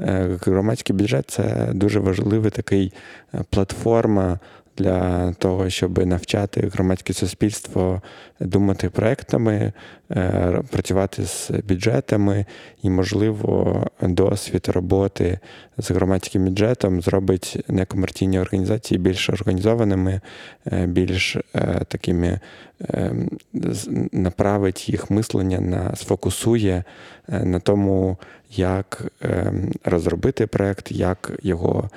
е, 0.00 0.38
громадський 0.40 0.96
бюджет 0.96 1.30
це 1.30 1.70
дуже 1.74 2.00
важливий 2.00 2.50
такий 2.50 2.92
е, 3.34 3.44
платформа 3.50 4.38
для 4.76 5.32
того, 5.32 5.70
щоб 5.70 6.06
навчати 6.06 6.70
громадське 6.72 7.12
суспільство 7.12 8.02
думати 8.40 8.90
проектами, 8.90 9.72
е, 10.10 10.62
працювати 10.70 11.24
з 11.24 11.50
бюджетами, 11.50 12.46
і, 12.82 12.90
можливо, 12.90 13.86
досвід 14.02 14.68
роботи 14.68 15.38
з 15.78 15.90
громадським 15.90 16.44
бюджетом 16.44 17.02
зробить 17.02 17.64
некомерційні 17.68 18.40
організації 18.40 18.98
більш 18.98 19.30
організованими, 19.30 20.20
е, 20.72 20.86
більш 20.86 21.36
е, 21.36 21.80
такими 21.88 22.40
направить 24.12 24.88
їх 24.88 25.10
мислення 25.10 25.60
на 25.60 25.96
сфокусує 25.96 26.84
на 27.28 27.60
тому, 27.60 28.16
як 28.58 29.02
розробити 29.84 30.46
проект, 30.46 30.92
як 30.92 31.32
його 31.42 31.90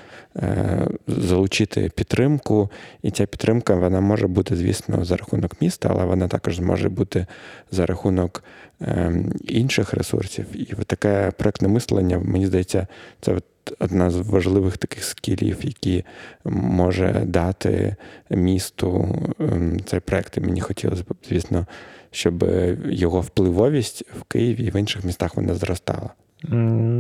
залучити 1.08 1.92
підтримку. 1.96 2.70
І 3.02 3.12
ця 3.12 3.26
підтримка 3.26 3.76
вона 3.76 4.02
може 4.02 4.28
бути, 4.28 4.56
звісно, 4.56 5.06
за 5.06 5.18
рахунок 5.18 5.62
міста, 5.62 5.90
але 5.92 6.06
вона 6.06 6.28
також 6.28 6.56
зможе 6.56 6.90
бути 6.90 7.26
за 7.72 7.86
рахунок 7.86 8.44
ем, 8.82 9.34
інших 9.44 9.94
ресурсів. 9.94 10.46
І 10.54 10.66
таке 10.66 11.32
проектне 11.38 11.68
мислення, 11.68 12.20
мені 12.20 12.48
здається, 12.48 12.88
це 13.22 13.38
одна 13.80 14.10
з 14.10 14.18
важливих 14.18 14.78
таких 14.78 15.04
скілів, 15.04 15.58
які 15.62 16.06
може 16.46 17.24
дати 17.26 17.96
місту 18.30 19.16
ем, 19.40 19.80
цей 19.86 20.00
проект. 20.00 20.38
І 20.38 20.42
мені 20.42 20.62
хотілося 20.62 21.04
б, 21.04 21.16
звісно, 21.30 21.66
щоб 22.12 22.46
його 22.86 23.22
впливовість 23.22 24.04
в 24.20 24.24
Києві 24.24 24.64
і 24.64 24.72
в 24.72 24.76
інших 24.76 25.04
містах 25.04 25.36
вона 25.36 25.56
зростала. 25.56 26.10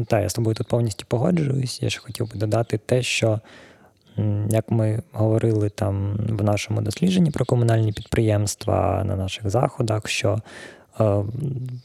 Так, 0.08 0.21
я 0.23 0.30
з 0.30 0.34
тобою 0.34 0.56
тут 0.56 0.67
повністю 0.67 1.06
погоджуюсь. 1.08 1.84
Я 1.84 1.89
ще 1.89 2.00
хотів 2.00 2.32
би 2.32 2.39
додати 2.39 2.78
те, 2.78 3.04
що 3.04 3.39
як 4.50 4.71
ми 4.71 5.02
говорили 5.12 5.69
там 5.69 6.13
в 6.30 6.43
нашому 6.43 6.82
дослідженні 6.82 7.32
про 7.32 7.45
комунальні 7.45 7.91
підприємства 7.91 9.04
на 9.06 9.15
наших 9.15 9.50
заходах, 9.50 10.08
що 10.08 10.41
е, 11.00 11.23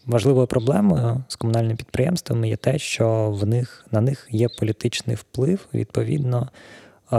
важливою 0.07 0.47
проблемою 0.47 1.25
з 1.29 1.37
комунальними 1.37 1.77
підприємствами 1.77 2.49
є 2.49 2.57
те, 2.57 2.79
що 2.79 3.31
в 3.31 3.47
них 3.47 3.87
на 3.91 4.01
них 4.01 4.29
є 4.31 4.49
політичний 4.59 5.17
вплив. 5.17 5.67
Відповідно, 5.75 6.49
е, 7.13 7.17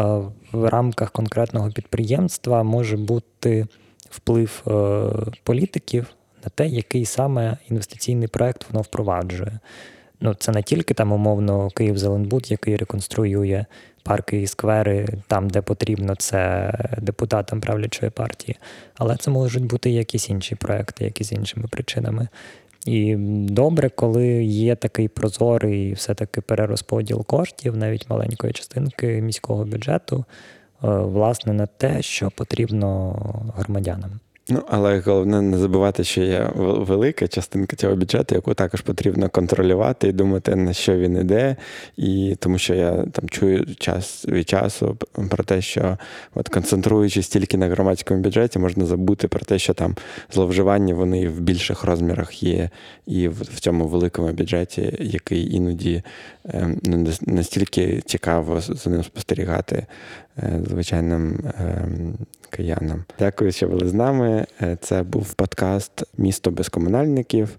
в 0.52 0.70
рамках 0.70 1.12
конкретного 1.12 1.72
підприємства 1.72 2.64
може 2.64 2.98
бути 2.98 3.68
вплив 4.10 4.64
е, 4.68 4.72
політиків 5.44 6.08
на 6.44 6.50
те, 6.50 6.68
який 6.68 7.06
саме 7.06 7.58
інвестиційний 7.70 8.28
проект 8.28 8.66
воно 8.70 8.82
впроваджує. 8.82 9.60
Ну, 10.26 10.34
це 10.34 10.52
не 10.52 10.64
тільки 10.64 10.94
там 10.94 11.12
умовно 11.12 11.70
Київ 11.70 11.98
Зеленбуд, 11.98 12.52
який 12.52 12.76
реконструює 12.76 13.66
парки 14.04 14.42
і 14.42 14.48
сквери 14.48 15.08
там, 15.28 15.50
де 15.50 15.62
потрібно, 15.62 16.16
це 16.16 16.74
депутатам 17.02 17.62
правлячої 17.62 18.12
партії. 18.12 18.58
Але 18.98 19.18
це 19.18 19.32
можуть 19.32 19.66
бути 19.66 19.90
якісь 19.90 20.30
інші 20.30 20.56
проекти, 20.56 21.06
які 21.06 21.24
з 21.24 21.32
іншими 21.32 21.68
причинами. 21.72 22.28
І 22.86 23.16
добре, 23.50 23.90
коли 23.90 24.28
є 24.44 24.76
такий 24.76 25.08
прозорий 25.08 25.94
все-таки 25.94 26.42
перерозподіл 26.42 27.26
коштів, 27.26 27.78
навіть 27.78 28.10
маленької 28.10 28.54
частинки 28.54 29.22
міського 29.22 29.66
бюджету, 29.66 30.26
е, 30.84 30.88
власне, 30.88 31.54
на 31.54 31.66
те, 31.66 32.02
що 32.02 32.32
потрібно 32.32 33.12
громадянам. 33.58 34.20
Ну, 34.50 34.64
але 34.68 35.00
головне 35.00 35.42
не 35.42 35.58
забувати, 35.58 36.04
що 36.04 36.22
є 36.22 36.50
велика 36.56 37.28
частинка 37.28 37.76
цього 37.76 37.96
бюджету, 37.96 38.36
яку 38.36 38.54
також 38.54 38.82
потрібно 38.82 39.30
контролювати 39.30 40.08
і 40.08 40.12
думати, 40.12 40.56
на 40.56 40.74
що 40.74 40.98
він 40.98 41.18
іде. 41.18 41.56
І 41.98 42.36
тому 42.40 42.58
що 42.58 42.76
я 42.76 42.92
там 42.92 43.30
чую 43.30 43.76
час 43.76 44.26
від 44.28 44.50
часу 44.50 44.98
про 45.30 45.44
те, 45.44 45.62
що 45.62 45.98
от 46.36 46.50
концентруючись 46.50 47.28
тільки 47.28 47.58
на 47.58 47.68
громадському 47.68 48.22
бюджеті, 48.22 48.60
можна 48.60 48.86
забути 48.86 49.28
про 49.28 49.40
те, 49.40 49.60
що 49.60 49.74
там 49.74 49.96
зловживання 50.32 50.94
вони 50.94 51.30
в 51.30 51.40
більших 51.42 51.84
розмірах 51.84 52.44
є, 52.44 52.70
і 53.08 53.28
в 53.28 53.60
цьому 53.60 53.88
великому 53.88 54.32
бюджеті, 54.32 54.98
який 55.00 55.56
іноді 55.56 56.04
ем, 56.46 56.80
не 56.84 57.12
настільки 57.22 58.02
цікаво 58.06 58.62
за 58.62 58.90
ним 58.90 59.04
спостерігати 59.04 59.86
е, 60.38 60.62
звичайним 60.68 61.40
ем, 61.60 62.18
киянам. 62.56 63.04
Дякую, 63.20 63.52
що 63.52 63.68
були 63.68 63.88
з 63.88 63.94
нами. 63.94 64.46
Е, 64.62 64.78
це 64.82 65.04
був 65.04 65.34
подкаст 65.34 66.04
Місто 66.18 66.52
без 66.52 66.70
комунальників. 66.70 67.50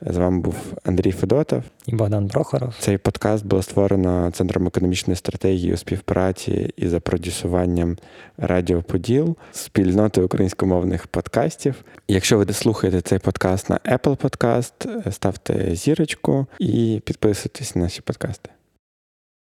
З 0.00 0.16
вами 0.16 0.40
був 0.40 0.54
Андрій 0.84 1.12
Федотов 1.12 1.62
і 1.86 1.94
Богдан 1.94 2.28
Прохоров. 2.28 2.74
Цей 2.78 2.98
подкаст 2.98 3.46
було 3.46 3.62
створено 3.62 4.30
Центром 4.30 4.66
економічної 4.66 5.16
стратегії 5.16 5.72
у 5.72 5.76
співпраці 5.76 6.70
і 6.76 6.88
за 6.88 7.00
продюсуванням 7.00 7.96
Радіо 8.38 8.82
Поділ 8.82 9.36
спільнотою 9.52 10.26
українськомовних 10.26 11.06
подкастів. 11.06 11.74
Якщо 12.08 12.38
ви 12.38 12.52
слухаєте 12.52 13.00
цей 13.00 13.18
подкаст 13.18 13.70
на 13.70 13.78
Apple 13.78 14.16
Podcast, 14.16 15.10
ставте 15.10 15.74
зірочку 15.74 16.46
і 16.58 17.02
підписуйтесь 17.04 17.76
на 17.76 17.82
наші 17.82 18.00
подкасти. 18.00 18.53